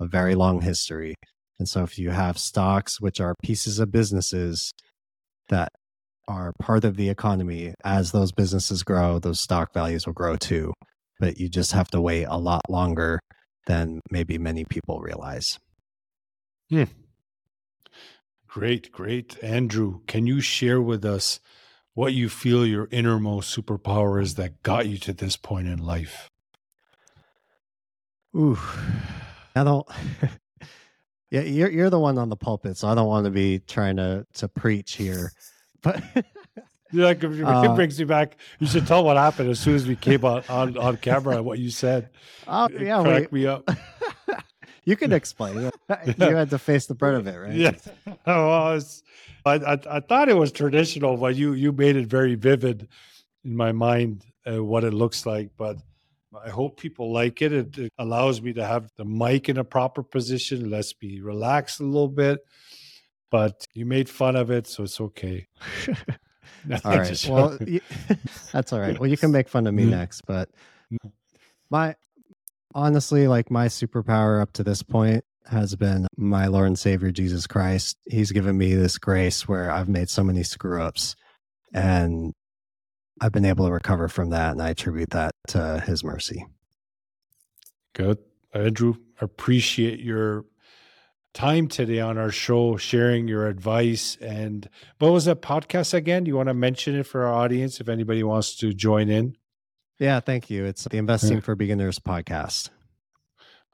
a 0.00 0.06
very 0.06 0.34
long 0.34 0.60
history. 0.60 1.14
And 1.58 1.68
so 1.68 1.82
if 1.82 1.98
you 1.98 2.10
have 2.10 2.38
stocks, 2.38 3.00
which 3.00 3.20
are 3.20 3.34
pieces 3.42 3.78
of 3.78 3.90
businesses 3.90 4.72
that 5.48 5.70
are 6.28 6.52
part 6.60 6.84
of 6.84 6.96
the 6.96 7.08
economy, 7.08 7.74
as 7.84 8.12
those 8.12 8.30
businesses 8.30 8.82
grow, 8.82 9.18
those 9.18 9.40
stock 9.40 9.72
values 9.72 10.06
will 10.06 10.12
grow 10.12 10.36
too. 10.36 10.72
But 11.18 11.38
you 11.38 11.48
just 11.48 11.72
have 11.72 11.88
to 11.88 12.00
wait 12.00 12.24
a 12.24 12.36
lot 12.36 12.62
longer 12.68 13.20
than 13.66 14.00
maybe 14.10 14.38
many 14.38 14.64
people 14.64 15.00
realize. 15.00 15.58
Hmm. 16.70 16.84
Great, 18.56 18.90
great. 18.90 19.36
Andrew, 19.42 20.00
can 20.06 20.26
you 20.26 20.40
share 20.40 20.80
with 20.80 21.04
us 21.04 21.40
what 21.92 22.14
you 22.14 22.30
feel 22.30 22.64
your 22.64 22.88
innermost 22.90 23.54
superpower 23.54 24.18
is 24.18 24.36
that 24.36 24.62
got 24.62 24.86
you 24.86 24.96
to 24.96 25.12
this 25.12 25.36
point 25.36 25.68
in 25.68 25.78
life? 25.78 26.30
Ooh, 28.34 28.58
I 29.54 29.62
don't. 29.62 29.86
yeah, 31.30 31.42
you're 31.42 31.68
you're 31.68 31.90
the 31.90 32.00
one 32.00 32.16
on 32.16 32.30
the 32.30 32.36
pulpit, 32.36 32.78
so 32.78 32.88
I 32.88 32.94
don't 32.94 33.08
want 33.08 33.26
to 33.26 33.30
be 33.30 33.58
trying 33.58 33.96
to 33.96 34.26
to 34.36 34.48
preach 34.48 34.94
here. 34.94 35.32
But 35.82 36.02
like 36.94 37.22
if 37.22 37.44
uh, 37.44 37.62
it 37.70 37.74
brings 37.74 37.98
me 37.98 38.06
back, 38.06 38.38
you 38.58 38.66
should 38.66 38.86
tell 38.86 39.04
what 39.04 39.18
happened 39.18 39.50
as 39.50 39.60
soon 39.60 39.74
as 39.74 39.86
we 39.86 39.96
came 39.96 40.24
on 40.24 40.42
on, 40.48 40.78
on 40.78 40.96
camera 40.96 41.42
what 41.42 41.58
you 41.58 41.68
said. 41.68 42.08
Oh 42.48 42.70
yeah, 42.70 43.02
crack 43.02 43.30
me 43.32 43.46
up. 43.46 43.68
You 44.86 44.96
can 44.96 45.12
explain 45.12 45.58
it. 45.58 45.74
You 46.18 46.36
had 46.36 46.50
to 46.50 46.58
face 46.58 46.86
the 46.86 46.94
brunt 46.94 47.18
of 47.18 47.26
it, 47.26 47.36
right? 47.36 47.52
Yeah. 47.52 47.72
Oh, 48.26 48.80
I, 49.44 49.50
I, 49.54 49.78
I 49.90 50.00
thought 50.00 50.28
it 50.28 50.36
was 50.36 50.50
traditional, 50.50 51.16
but 51.16 51.36
you 51.36 51.52
you 51.52 51.72
made 51.72 51.96
it 51.96 52.06
very 52.06 52.34
vivid 52.34 52.88
in 53.44 53.56
my 53.56 53.72
mind 53.72 54.24
uh, 54.46 54.64
what 54.64 54.84
it 54.84 54.94
looks 54.94 55.26
like. 55.26 55.50
But 55.56 55.76
I 56.44 56.50
hope 56.50 56.80
people 56.80 57.12
like 57.12 57.42
it. 57.42 57.52
it. 57.52 57.78
It 57.78 57.92
allows 57.98 58.40
me 58.40 58.52
to 58.54 58.64
have 58.64 58.90
the 58.96 59.04
mic 59.04 59.48
in 59.48 59.58
a 59.58 59.64
proper 59.64 60.02
position. 60.02 60.70
Let's 60.70 60.92
be 60.92 61.20
relaxed 61.20 61.80
a 61.80 61.84
little 61.84 62.08
bit. 62.08 62.40
But 63.30 63.64
you 63.74 63.86
made 63.86 64.08
fun 64.08 64.36
of 64.36 64.50
it, 64.50 64.66
so 64.66 64.84
it's 64.84 65.00
okay. 65.00 65.46
all 66.84 66.96
right. 66.96 67.26
Well, 67.28 67.58
you, 67.66 67.80
that's 68.52 68.72
all 68.72 68.80
right. 68.80 68.98
Well, 68.98 69.10
you 69.10 69.16
can 69.16 69.32
make 69.32 69.48
fun 69.48 69.66
of 69.66 69.74
me 69.74 69.82
mm-hmm. 69.82 69.98
next, 69.98 70.22
but 70.26 70.48
mm. 70.92 71.10
my 71.70 71.96
honestly, 72.76 73.26
like 73.26 73.50
my 73.50 73.66
superpower 73.66 74.40
up 74.40 74.52
to 74.52 74.62
this 74.62 74.82
point 74.82 75.24
has 75.46 75.74
been 75.74 76.06
my 76.16 76.46
Lord 76.46 76.66
and 76.66 76.78
Savior 76.78 77.10
Jesus 77.10 77.46
Christ. 77.46 77.96
He's 78.04 78.30
given 78.30 78.58
me 78.58 78.74
this 78.74 78.98
grace 78.98 79.48
where 79.48 79.70
I've 79.70 79.88
made 79.88 80.10
so 80.10 80.22
many 80.22 80.42
screw 80.42 80.82
ups 80.82 81.16
and 81.72 82.34
I've 83.20 83.32
been 83.32 83.46
able 83.46 83.66
to 83.66 83.72
recover 83.72 84.08
from 84.08 84.30
that. 84.30 84.52
And 84.52 84.62
I 84.62 84.70
attribute 84.70 85.10
that 85.10 85.32
to 85.48 85.82
his 85.86 86.04
mercy. 86.04 86.44
Good. 87.94 88.18
Andrew, 88.52 88.96
appreciate 89.20 90.00
your 90.00 90.44
time 91.32 91.68
today 91.68 92.00
on 92.00 92.18
our 92.18 92.30
show, 92.30 92.76
sharing 92.76 93.26
your 93.26 93.46
advice. 93.46 94.18
And 94.20 94.68
what 94.98 95.12
was 95.12 95.24
that 95.24 95.40
podcast 95.40 95.94
again? 95.94 96.24
Do 96.24 96.28
you 96.28 96.36
want 96.36 96.48
to 96.48 96.54
mention 96.54 96.94
it 96.94 97.06
for 97.06 97.24
our 97.24 97.32
audience 97.32 97.80
if 97.80 97.88
anybody 97.88 98.22
wants 98.22 98.54
to 98.56 98.74
join 98.74 99.08
in? 99.08 99.36
Yeah, 99.98 100.20
thank 100.20 100.50
you. 100.50 100.64
It's 100.66 100.84
the 100.84 100.98
Investing 100.98 101.40
for 101.40 101.54
Beginners 101.54 101.98
podcast. 101.98 102.68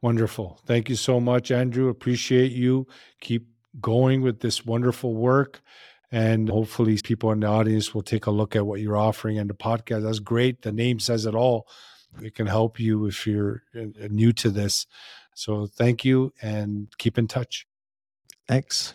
Wonderful. 0.00 0.60
Thank 0.66 0.88
you 0.88 0.94
so 0.94 1.18
much, 1.18 1.50
Andrew. 1.50 1.88
Appreciate 1.88 2.52
you. 2.52 2.86
Keep 3.20 3.48
going 3.80 4.22
with 4.22 4.40
this 4.40 4.64
wonderful 4.64 5.14
work. 5.14 5.60
And 6.12 6.48
hopefully, 6.48 6.98
people 7.02 7.32
in 7.32 7.40
the 7.40 7.46
audience 7.46 7.94
will 7.94 8.02
take 8.02 8.26
a 8.26 8.30
look 8.30 8.54
at 8.54 8.66
what 8.66 8.80
you're 8.80 8.96
offering 8.96 9.38
and 9.38 9.48
the 9.48 9.54
podcast. 9.54 10.02
That's 10.02 10.18
great. 10.18 10.62
The 10.62 10.70
name 10.70 11.00
says 11.00 11.26
it 11.26 11.34
all. 11.34 11.66
It 12.22 12.34
can 12.34 12.46
help 12.46 12.78
you 12.78 13.06
if 13.06 13.26
you're 13.26 13.62
uh, 13.74 13.86
new 14.10 14.32
to 14.34 14.50
this. 14.50 14.86
So, 15.34 15.66
thank 15.66 16.04
you 16.04 16.32
and 16.42 16.88
keep 16.98 17.16
in 17.16 17.26
touch. 17.26 17.66
Thanks. 18.46 18.94